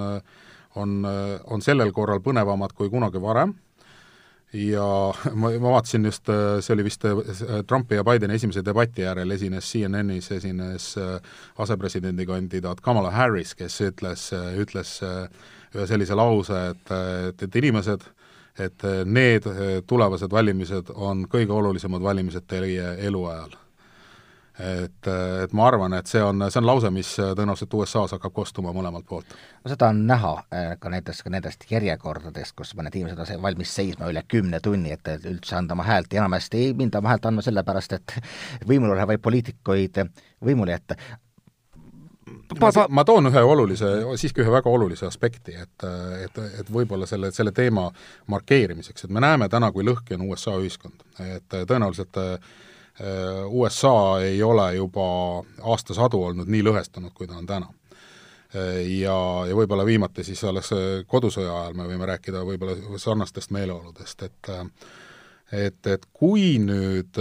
on, 0.80 0.98
on 1.44 1.64
sellel 1.64 1.92
korral 1.92 2.22
põnevamad 2.24 2.72
kui 2.76 2.90
kunagi 2.90 3.20
varem. 3.20 3.54
Ja 4.56 4.86
ma, 5.40 5.50
ma 5.60 5.74
vaatasin 5.74 6.08
just, 6.08 6.30
see 6.64 6.72
oli 6.72 6.86
vist 6.86 7.04
Trumpi 7.68 7.98
ja 7.98 8.04
Bideni 8.06 8.38
esimese 8.38 8.64
debati 8.64 9.04
järel, 9.04 9.36
esines 9.36 9.68
CNN-is, 9.72 10.30
esines 10.38 10.88
asepresidendikandidaat 11.58 12.80
Kamala 12.80 13.12
Harris, 13.12 13.52
kes 13.58 13.80
ütles, 13.90 14.30
ütles 14.56 14.96
ühe 15.76 15.88
sellise 15.90 16.16
lause, 16.16 16.62
et, 16.70 16.94
et, 17.28 17.42
et 17.42 17.60
inimesed, 17.60 18.08
et 18.62 18.88
need 19.04 19.44
tulevased 19.84 20.32
valimised 20.32 20.94
on 20.94 21.26
kõige 21.28 21.52
olulisemad 21.52 22.00
valimised 22.00 22.48
teie 22.48 22.94
eluajal 23.04 23.65
et, 24.58 25.08
et 25.44 25.52
ma 25.56 25.66
arvan, 25.68 25.94
et 25.98 26.08
see 26.08 26.22
on, 26.24 26.46
see 26.48 26.60
on 26.60 26.66
lause, 26.66 26.90
mis 26.94 27.10
tõenäoliselt 27.18 27.74
USA-s 27.76 28.16
hakkab 28.16 28.32
kostuma 28.36 28.72
mõlemalt 28.76 29.06
poolt. 29.08 29.34
no 29.64 29.72
seda 29.72 29.90
on 29.92 30.00
näha 30.08 30.32
eh, 30.48 30.70
ka 30.80 30.92
näiteks 30.92 31.22
ka 31.26 31.32
nendest 31.32 31.66
järjekordadest, 31.70 32.56
kus 32.56 32.72
mõned 32.78 32.94
inimesed 32.96 33.20
on 33.36 33.44
valmis 33.44 33.74
seisma 33.76 34.08
üle 34.12 34.24
kümne 34.28 34.60
tunni, 34.64 34.94
et 34.96 35.12
üldse 35.28 35.58
anda 35.58 35.76
oma 35.76 35.84
häält 35.86 36.12
ja 36.12 36.22
enamasti 36.24 36.64
ei 36.64 36.74
minda 36.74 37.02
oma 37.02 37.12
häält 37.12 37.28
andma 37.28 37.44
sellepärast, 37.44 37.98
et 37.98 38.18
võimul 38.70 38.96
olevaid 38.96 39.22
poliitikuid 39.22 40.02
võimule 40.44 40.76
jätta. 40.76 40.96
Ma, 42.60 42.70
ma, 42.74 42.86
ma 42.90 43.02
toon 43.06 43.28
ühe 43.28 43.42
olulise, 43.42 43.88
siiski 44.18 44.42
ühe 44.42 44.50
väga 44.50 44.70
olulise 44.70 45.06
aspekti, 45.06 45.52
et, 45.54 45.84
et, 46.24 46.38
et 46.62 46.70
võib-olla 46.72 47.06
selle, 47.06 47.30
selle 47.34 47.52
teema 47.54 47.86
markeerimiseks, 48.32 49.06
et 49.06 49.12
me 49.14 49.22
näeme 49.22 49.50
täna, 49.52 49.70
kui 49.74 49.84
lõhki 49.86 50.16
on 50.16 50.24
USA 50.30 50.56
ühiskond, 50.58 51.04
et 51.22 51.54
tõenäoliselt 51.68 52.18
äh, 52.18 52.34
Äh, 52.38 52.74
USA 53.46 54.20
ei 54.24 54.42
ole 54.42 54.70
juba 54.74 55.06
aastasadu 55.62 56.22
olnud 56.30 56.48
nii 56.48 56.62
lõhestunud, 56.64 57.12
kui 57.12 57.26
ta 57.28 57.36
on 57.36 57.46
täna. 57.46 57.68
Äh, 58.54 58.86
ja, 59.00 59.18
ja 59.48 59.56
võib-olla 59.56 59.84
viimati 59.84 60.24
siis 60.24 60.44
alles 60.44 60.70
äh, 60.72 61.02
kodusõja 61.06 61.52
ajal 61.60 61.76
me 61.76 61.88
võime 61.90 62.06
rääkida 62.08 62.44
võib-olla 62.46 62.98
sarnastest 63.02 63.50
meeleoludest, 63.50 64.22
et 64.22 64.50
et, 65.52 65.86
et 65.86 66.06
kui 66.12 66.56
nüüd 66.58 67.18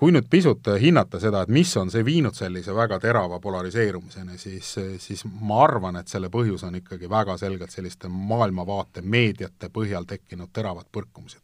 kui 0.00 0.12
nüüd 0.14 0.28
pisut 0.30 0.68
hinnata 0.80 1.18
seda, 1.20 1.42
et 1.42 1.50
mis 1.52 1.70
on 1.76 1.90
see 1.92 2.04
viinud 2.06 2.36
sellise 2.36 2.74
väga 2.74 3.00
terava 3.02 3.40
polariseerumiseni, 3.42 4.38
siis, 4.38 4.70
siis 5.02 5.24
ma 5.26 5.64
arvan, 5.64 5.98
et 6.00 6.08
selle 6.08 6.30
põhjus 6.32 6.62
on 6.68 6.78
ikkagi 6.78 7.10
väga 7.10 7.36
selgelt 7.38 7.74
selliste 7.74 8.08
maailmavaate 8.08 9.02
meediate 9.02 9.68
põhjal 9.74 10.06
tekkinud 10.08 10.52
teravad 10.52 10.88
põrkumised 10.92 11.42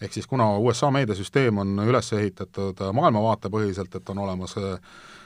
ehk 0.00 0.12
siis 0.12 0.26
kuna 0.26 0.56
USA 0.58 0.90
meediasüsteem 0.94 1.58
on 1.58 1.78
üles 1.86 2.12
ehitatud 2.12 2.80
maailmavaatepõhiselt, 2.92 3.94
et 3.94 4.10
on 4.10 4.22
olemas 4.26 4.56
äh, 4.58 4.78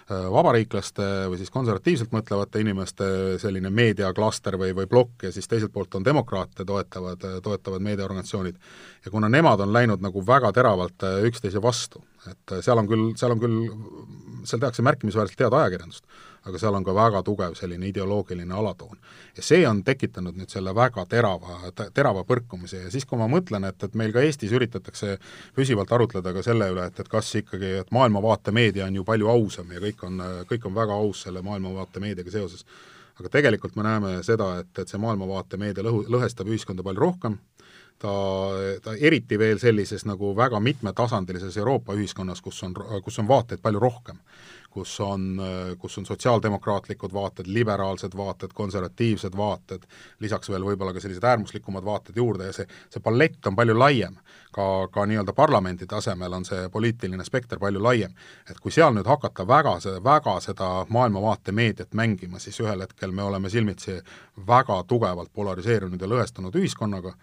vabariiklaste 0.09 1.07
või 1.29 1.39
siis 1.41 1.51
konservatiivselt 1.53 2.13
mõtlevate 2.13 2.63
inimeste 2.63 3.09
selline 3.43 3.71
meediaklaster 3.71 4.57
või, 4.61 4.73
või 4.77 4.89
plokk 4.89 5.27
ja 5.29 5.33
siis 5.33 5.49
teiselt 5.49 5.73
poolt 5.73 5.99
on 5.99 6.05
demokraate 6.05 6.65
toetavad, 6.65 7.27
toetavad 7.43 7.85
meediaorganisatsioonid. 7.85 8.57
ja 9.05 9.11
kuna 9.11 9.29
nemad 9.29 9.61
on 9.61 9.73
läinud 9.73 10.01
nagu 10.05 10.27
väga 10.27 10.53
teravalt 10.53 11.05
äh, 11.05 11.21
üksteise 11.29 11.63
vastu, 11.63 12.03
et 12.31 12.59
seal 12.61 12.79
on 12.79 12.89
küll, 12.89 13.13
seal 13.17 13.37
on 13.37 13.41
küll, 13.41 13.61
seal 14.45 14.61
tehakse 14.61 14.83
märkimisväärselt 14.83 15.45
head 15.45 15.61
ajakirjandust, 15.61 16.05
aga 16.49 16.61
seal 16.61 16.75
on 16.75 16.85
ka 16.85 16.95
väga 16.97 17.23
tugev 17.27 17.55
selline 17.59 17.89
ideoloogiline 17.89 18.55
alatoon. 18.55 18.97
ja 19.37 19.43
see 19.43 19.63
on 19.69 19.83
tekitanud 19.85 20.37
nüüd 20.39 20.51
selle 20.51 20.75
väga 20.75 21.05
terava, 21.07 21.59
terava 21.95 22.25
põrkumise. 22.27 22.83
Ja 22.85 22.91
siis, 22.91 23.07
kui 23.07 23.19
ma 23.21 23.29
mõtlen, 23.31 23.69
et, 23.69 23.83
et 23.85 23.95
meil 23.95 24.13
ka 24.13 24.25
Eestis 24.25 24.53
üritatakse 24.57 25.19
püsivalt 25.57 25.93
arutleda 25.93 26.33
ka 26.35 26.43
selle 26.43 26.71
üle, 26.73 26.89
et, 26.89 27.01
et 27.01 27.09
kas 27.09 27.31
ikkagi, 27.43 27.75
et 27.83 27.93
maailmavaate 27.95 28.55
meedia 28.55 28.87
on 28.87 29.01
ju 29.01 29.05
palju 29.07 29.31
ausam 29.33 29.73
ja 29.73 29.83
kõik 29.85 30.05
on, 30.09 30.23
kõik 30.51 30.67
on 30.67 30.79
väga 30.79 30.97
aus 30.99 31.27
selle 31.27 31.43
maailmavaate 31.47 32.03
meediaga 32.03 32.35
seoses, 32.35 32.65
aga 33.19 33.31
tegelikult 33.39 33.77
me 33.77 33.87
näeme 33.87 34.17
seda, 34.27 34.57
et, 34.63 34.73
et 34.79 34.89
see 34.89 35.01
maailmavaate 35.03 35.61
meedia 35.61 35.85
lõhu, 35.87 36.05
lõhestab 36.11 36.51
ühiskonda 36.51 36.85
palju 36.87 37.03
rohkem, 37.03 37.39
ta, 37.99 38.13
ta 38.83 38.95
eriti 38.95 39.39
veel 39.39 39.59
sellises 39.63 40.07
nagu 40.07 40.35
väga 40.37 40.61
mitmetasandilises 40.63 41.57
Euroopa 41.59 41.97
ühiskonnas, 41.99 42.43
kus 42.43 42.63
on, 42.67 42.77
kus 43.05 43.19
on 43.19 43.29
vaateid 43.31 43.63
palju 43.63 43.83
rohkem 43.83 44.23
kus 44.79 45.01
on, 45.01 45.41
kus 45.79 45.99
on 45.99 46.07
sotsiaaldemokraatlikud 46.07 47.13
vaated, 47.13 47.47
liberaalsed 47.51 48.15
vaated, 48.17 48.55
konservatiivsed 48.55 49.37
vaated, 49.37 49.87
lisaks 50.23 50.51
veel 50.53 50.67
võib-olla 50.69 50.95
ka 50.95 51.03
sellised 51.03 51.25
äärmuslikumad 51.27 51.85
vaated 51.85 52.17
juurde 52.17 52.47
ja 52.47 52.55
see, 52.55 52.67
see 52.93 53.03
palett 53.03 53.47
on 53.51 53.57
palju 53.59 53.75
laiem. 53.79 54.19
ka, 54.53 54.89
ka 54.91 55.05
nii-öelda 55.07 55.33
parlamendi 55.37 55.87
tasemel 55.87 56.33
on 56.33 56.45
see 56.45 56.69
poliitiline 56.73 57.25
spekter 57.25 57.59
palju 57.59 57.83
laiem. 57.83 58.15
et 58.51 58.61
kui 58.61 58.73
seal 58.73 58.95
nüüd 58.95 59.07
hakata 59.07 59.47
väga, 59.47 59.75
väga 60.05 60.39
seda 60.41 60.71
maailmavaate 60.89 61.53
meediat 61.53 61.95
mängima, 61.95 62.39
siis 62.39 62.61
ühel 62.61 62.87
hetkel 62.87 63.13
me 63.13 63.23
oleme 63.23 63.51
silmitsi 63.51 63.99
väga 64.47 64.83
tugevalt 64.87 65.33
polariseerunud 65.33 66.01
ja 66.01 66.09
lõhestunud 66.09 66.55
ühiskonnaga, 66.55 67.15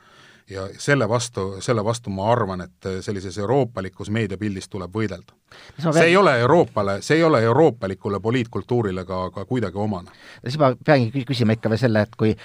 ja 0.49 0.67
selle 0.77 1.09
vastu, 1.09 1.55
selle 1.59 1.83
vastu 1.85 2.09
ma 2.13 2.29
arvan, 2.31 2.61
et 2.61 2.89
sellises 3.01 3.37
euroopalikus 3.37 4.09
meediapildis 4.13 4.69
tuleb 4.69 4.93
võidelda. 4.93 5.33
see 5.79 6.05
ei 6.05 6.17
ole 6.17 6.39
Euroopale, 6.39 7.01
see 7.01 7.17
ei 7.17 7.23
ole 7.23 7.41
euroopalikule 7.43 8.19
poliitkultuurile 8.19 9.05
ka, 9.05 9.29
ka 9.31 9.45
kuidagi 9.45 9.77
omane. 9.77 10.11
siis 10.43 10.59
ma 10.59 10.75
peangi 10.85 11.25
küsima 11.25 11.57
ikka 11.57 11.69
veel 11.69 11.79
selle, 11.79 12.01
et 12.01 12.15
kui 12.15 12.35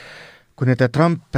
kui 0.56 0.68
nüüd 0.68 0.82
Trump 0.92 1.36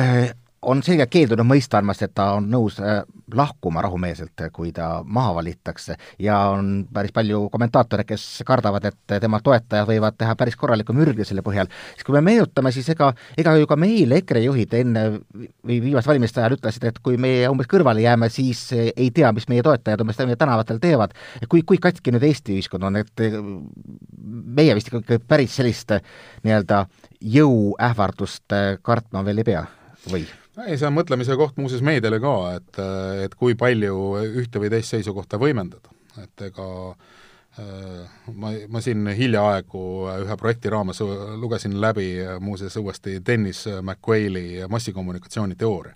on 0.63 0.83
selgelt 0.85 1.11
keeldunud 1.11 1.47
mõista 1.47 1.81
andmast, 1.81 2.05
et 2.07 2.13
ta 2.15 2.33
on 2.37 2.47
nõus 2.51 2.79
äh, 2.81 3.01
lahkuma 3.35 3.83
rahumeelselt, 3.83 4.45
kui 4.55 4.71
ta 4.75 5.03
maha 5.05 5.35
valitakse 5.41 5.97
ja 6.23 6.39
on 6.53 6.85
päris 6.93 7.13
palju 7.15 7.49
kommentaatoreid, 7.53 8.07
kes 8.07 8.27
kardavad, 8.47 8.87
et 8.91 9.17
tema 9.23 9.41
toetajad 9.43 9.89
võivad 9.89 10.17
teha 10.19 10.37
päris 10.39 10.57
korraliku 10.59 10.95
mürgi 10.97 11.27
selle 11.27 11.43
põhjal, 11.45 11.71
siis 11.97 12.07
kui 12.07 12.17
me 12.17 12.23
meenutame, 12.27 12.73
siis 12.75 12.89
ega, 12.95 13.11
ega 13.39 13.57
ju 13.59 13.69
ka 13.71 13.79
meil 13.81 14.15
EKRE 14.19 14.45
juhid 14.45 14.77
enne 14.79 15.05
või 15.13 15.81
viimaste 15.89 16.13
valimiste 16.13 16.43
ajal 16.43 16.57
ütlesid, 16.59 16.87
et 16.91 17.01
kui 17.03 17.19
meie 17.21 17.49
umbes 17.51 17.71
kõrvale 17.71 18.05
jääme, 18.05 18.31
siis 18.33 18.65
ei 18.75 19.11
tea, 19.15 19.33
mis 19.35 19.49
meie 19.51 19.65
toetajad 19.67 20.05
umbes 20.05 20.21
meie 20.23 20.39
tänavatel 20.39 20.79
teevad. 20.83 21.17
kui, 21.49 21.63
kui 21.67 21.81
katki 21.83 22.15
nüüd 22.15 22.27
Eesti 22.29 22.55
ühiskond 22.59 22.87
on, 22.87 23.01
et 23.03 23.25
meie 24.23 24.77
vist 24.79 24.93
ikkagi 24.93 25.19
päris 25.27 25.57
sellist 25.59 25.97
nii-öelda 26.45 26.85
jõuähvardust 27.35 28.55
kartma 28.83 29.25
veel 29.27 29.43
ei 29.43 29.51
pea 29.51 29.67
või? 30.11 30.25
Ei, 30.67 30.77
see 30.77 30.89
on 30.89 30.97
mõtlemise 30.97 31.37
koht 31.41 31.57
muuseas 31.61 31.83
meediale 31.85 32.21
ka, 32.23 32.37
et, 32.59 32.83
et 33.25 33.35
kui 33.39 33.57
palju 33.59 33.99
ühte 34.43 34.63
või 34.63 34.73
teist 34.73 34.95
seisukohta 34.95 35.41
võimendada, 35.41 35.93
et 36.23 36.49
ega 36.51 36.69
äh, 36.93 37.22
ma, 38.35 38.53
ma 38.73 38.81
siin 38.81 39.07
hiljaaegu 39.13 39.83
ühe 40.23 40.37
projekti 40.41 40.71
raames 40.73 41.03
lugesin 41.41 41.75
läbi 41.81 42.15
muuseas 42.41 42.77
uuesti 42.81 43.19
Dennis 43.27 43.67
McQuaili 43.83 44.63
massikommunikatsiooni 44.73 45.59
teooria. 45.61 45.93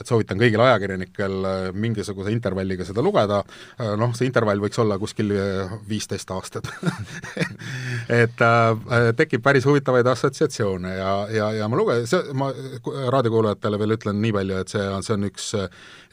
Et 0.00 0.08
soovitan 0.08 0.40
kõigil 0.40 0.60
ajakirjanikel 0.64 1.46
äh, 1.46 1.66
mingisuguse 1.78 2.32
intervalliga 2.32 2.84
seda 2.86 3.04
lugeda, 3.04 3.42
äh, 3.76 3.92
noh, 4.00 4.14
see 4.16 4.26
intervall 4.26 4.62
võiks 4.62 4.80
olla 4.82 4.96
kuskil 4.98 5.30
äh, 5.36 5.74
viisteist 5.88 6.32
aastat. 6.34 6.70
Et 8.22 8.42
äh, 8.42 9.12
tekib 9.18 9.44
päris 9.44 9.66
huvitavaid 9.68 10.08
assotsiatsioone 10.14 10.96
ja, 10.96 11.12
ja, 11.30 11.50
ja 11.60 11.68
ma 11.70 11.78
luge-, 11.78 12.00
see, 12.10 12.34
ma 12.34 12.50
raadiokuulajatele 13.14 13.80
veel 13.82 13.96
ütlen 13.98 14.20
nii 14.24 14.34
palju, 14.38 14.58
et 14.64 14.74
see 14.74 14.88
on, 14.88 15.06
see 15.06 15.16
on 15.18 15.28
üks, 15.28 15.52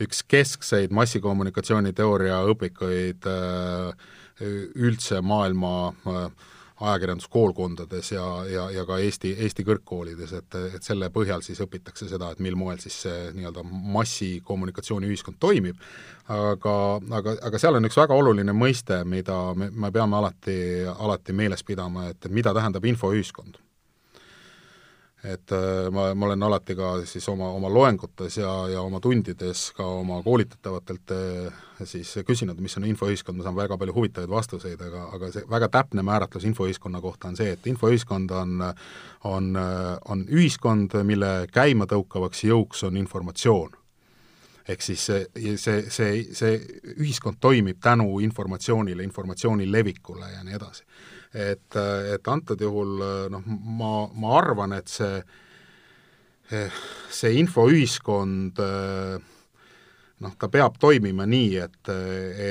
üks 0.05 0.23
keskseid 0.29 0.93
massikommunikatsiooniteooria 0.99 2.43
õpikuid 2.53 3.29
äh, 3.31 4.17
üldse 4.41 5.21
maailma 5.21 5.73
äh, 5.89 6.47
ajakirjanduskoolkondades 6.79 8.11
ja, 8.11 8.25
ja, 8.47 8.69
ja 8.71 8.85
ka 8.87 8.97
Eesti, 9.03 9.33
Eesti 9.43 9.65
kõrgkoolides, 9.67 10.33
et, 10.37 10.57
et 10.77 10.85
selle 10.85 11.09
põhjal 11.11 11.43
siis 11.43 11.59
õpitakse 11.63 12.07
seda, 12.07 12.31
et 12.31 12.39
mil 12.43 12.55
moel 12.59 12.79
siis 12.79 13.01
see 13.03 13.31
nii-öelda 13.35 13.65
massikommunikatsiooniühiskond 13.67 15.39
toimib, 15.43 15.79
aga, 16.31 16.75
aga, 17.19 17.35
aga 17.49 17.61
seal 17.61 17.79
on 17.79 17.89
üks 17.89 17.99
väga 17.99 18.15
oluline 18.15 18.55
mõiste, 18.55 19.01
mida 19.03 19.41
me, 19.59 19.71
me 19.71 19.91
peame 19.91 20.21
alati, 20.21 20.59
alati 20.95 21.35
meeles 21.35 21.65
pidama, 21.67 22.09
et 22.13 22.31
mida 22.31 22.55
tähendab 22.55 22.87
infoühiskond 22.87 23.59
et 25.23 25.51
äh, 25.51 25.89
ma, 25.91 26.09
ma 26.15 26.27
olen 26.29 26.43
alati 26.47 26.75
ka 26.79 26.91
siis 27.07 27.25
oma, 27.31 27.49
oma 27.55 27.71
loengutes 27.73 28.37
ja, 28.39 28.51
ja 28.71 28.81
oma 28.81 29.01
tundides 29.03 29.65
ka 29.75 29.87
oma 29.99 30.21
koolitatavatelt 30.23 31.11
äh, 31.15 31.57
siis 31.83 32.13
küsinud, 32.27 32.59
mis 32.63 32.77
on 32.79 32.87
infoühiskond, 32.87 33.39
ma 33.39 33.47
saan 33.47 33.57
väga 33.57 33.77
palju 33.79 33.95
huvitavaid 33.95 34.31
vastuseid, 34.31 34.79
aga, 34.87 35.07
aga 35.17 35.31
see 35.35 35.43
väga 35.49 35.71
täpne 35.75 36.05
määratlus 36.07 36.47
infoühiskonna 36.47 37.01
kohta 37.03 37.31
on 37.31 37.39
see, 37.39 37.51
et 37.55 37.67
infoühiskond 37.71 38.31
on 38.35 38.63
on, 39.27 39.51
on 40.07 40.23
ühiskond, 40.31 40.95
mille 41.03 41.33
käimatõukavaks 41.51 42.45
jõuks 42.47 42.85
on 42.87 42.99
informatsioon 42.99 43.78
ehk 44.69 44.83
siis 44.85 45.05
see, 45.09 45.25
see, 45.57 45.79
see, 45.89 46.23
see 46.35 46.57
ühiskond 46.99 47.39
toimib 47.41 47.79
tänu 47.81 48.19
informatsioonile, 48.25 49.03
informatsiooni 49.05 49.65
levikule 49.71 50.29
ja 50.35 50.43
nii 50.45 50.57
edasi. 50.59 50.85
Et, 51.33 51.77
et 52.13 52.27
antud 52.29 52.61
juhul 52.61 53.01
noh, 53.33 53.49
ma, 53.79 53.93
ma 54.17 54.37
arvan, 54.39 54.73
et 54.77 54.89
see, 54.89 55.19
see 57.13 57.35
infoühiskond 57.41 58.61
noh, 60.19 60.37
ta 60.41 60.49
peab 60.51 60.79
toimima 60.81 61.27
nii, 61.29 61.51
et, 61.65 61.91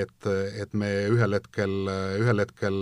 et, 0.02 0.28
et 0.62 0.76
me 0.78 0.92
ühel 1.10 1.38
hetkel, 1.38 1.74
ühel 2.22 2.44
hetkel 2.44 2.78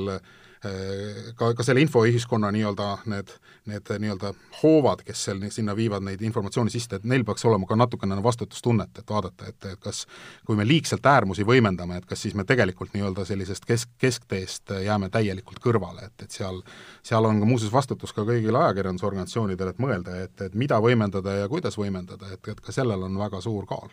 ka, 1.37 1.52
ka 1.55 1.66
selle 1.66 1.83
infoühiskonna 1.85 2.50
nii-öelda 2.55 2.88
need, 3.12 3.33
need 3.70 3.92
nii-öelda 4.02 4.33
hoovad, 4.62 5.05
kes 5.07 5.24
seal 5.29 5.42
sinna 5.55 5.76
viivad 5.76 6.05
neid 6.07 6.22
informatsiooni 6.26 6.72
sisse, 6.72 6.98
et 6.98 7.07
neil 7.09 7.24
peaks 7.26 7.44
olema 7.48 7.68
ka 7.68 7.79
natukene 7.79 8.18
vastutustunnet, 8.24 8.98
et 8.98 9.11
vaadata, 9.11 9.50
et, 9.52 9.68
kas 9.83 10.05
kui 10.46 10.59
me 10.59 10.66
liigselt 10.68 11.07
äärmusi 11.07 11.46
võimendame, 11.46 12.00
et 12.00 12.07
kas 12.07 12.22
siis 12.26 12.35
me 12.35 12.44
tegelikult 12.48 12.94
nii-öelda 12.96 13.26
sellisest 13.29 13.68
kesk, 13.68 13.92
keskteest 14.02 14.76
jääme 14.85 15.11
täielikult 15.12 15.61
kõrvale, 15.62 16.11
et, 16.11 16.26
et 16.26 16.40
seal 16.40 16.62
seal 17.07 17.24
on 17.24 17.40
ka 17.40 17.48
muuseas 17.48 17.72
vastutus 17.72 18.12
ka 18.16 18.24
kõigil 18.26 18.57
ajakirjandusorganisatsioonidel, 18.59 19.72
et 19.72 19.83
mõelda, 19.83 20.16
et, 20.26 20.35
et 20.48 20.55
mida 20.59 20.79
võimendada 20.83 21.40
ja 21.40 21.50
kuidas 21.50 21.79
võimendada, 21.79 22.33
et, 22.35 22.42
et 22.52 22.62
ka 22.62 22.74
sellel 22.74 23.07
on 23.07 23.18
väga 23.20 23.40
suur 23.44 23.66
kaal. 23.68 23.92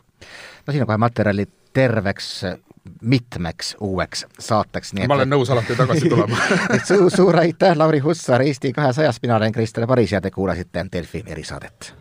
no 0.65 0.73
siin 0.73 0.85
on 0.85 0.89
kohe 0.89 1.01
materjali 1.01 1.47
terveks 1.73 2.45
mitmeks 3.01 3.75
uueks 3.79 4.25
saateks, 4.39 4.93
ma 5.07 5.15
olen 5.15 5.29
nõus 5.29 5.51
alati 5.53 5.75
tagasi 5.75 6.09
tulema. 6.11 6.37
Suur, 6.87 7.09
suur 7.11 7.39
aitäh, 7.39 7.77
Lauri 7.77 7.99
Hussar 8.03 8.43
Eesti 8.43 8.73
kahesajast, 8.73 9.23
mina 9.23 9.35
olen 9.35 9.51
Krister 9.51 9.87
Paris 9.87 10.11
ja 10.11 10.21
te 10.21 10.31
kuulasite 10.31 10.85
Delfi 10.91 11.23
erisaadet 11.27 11.93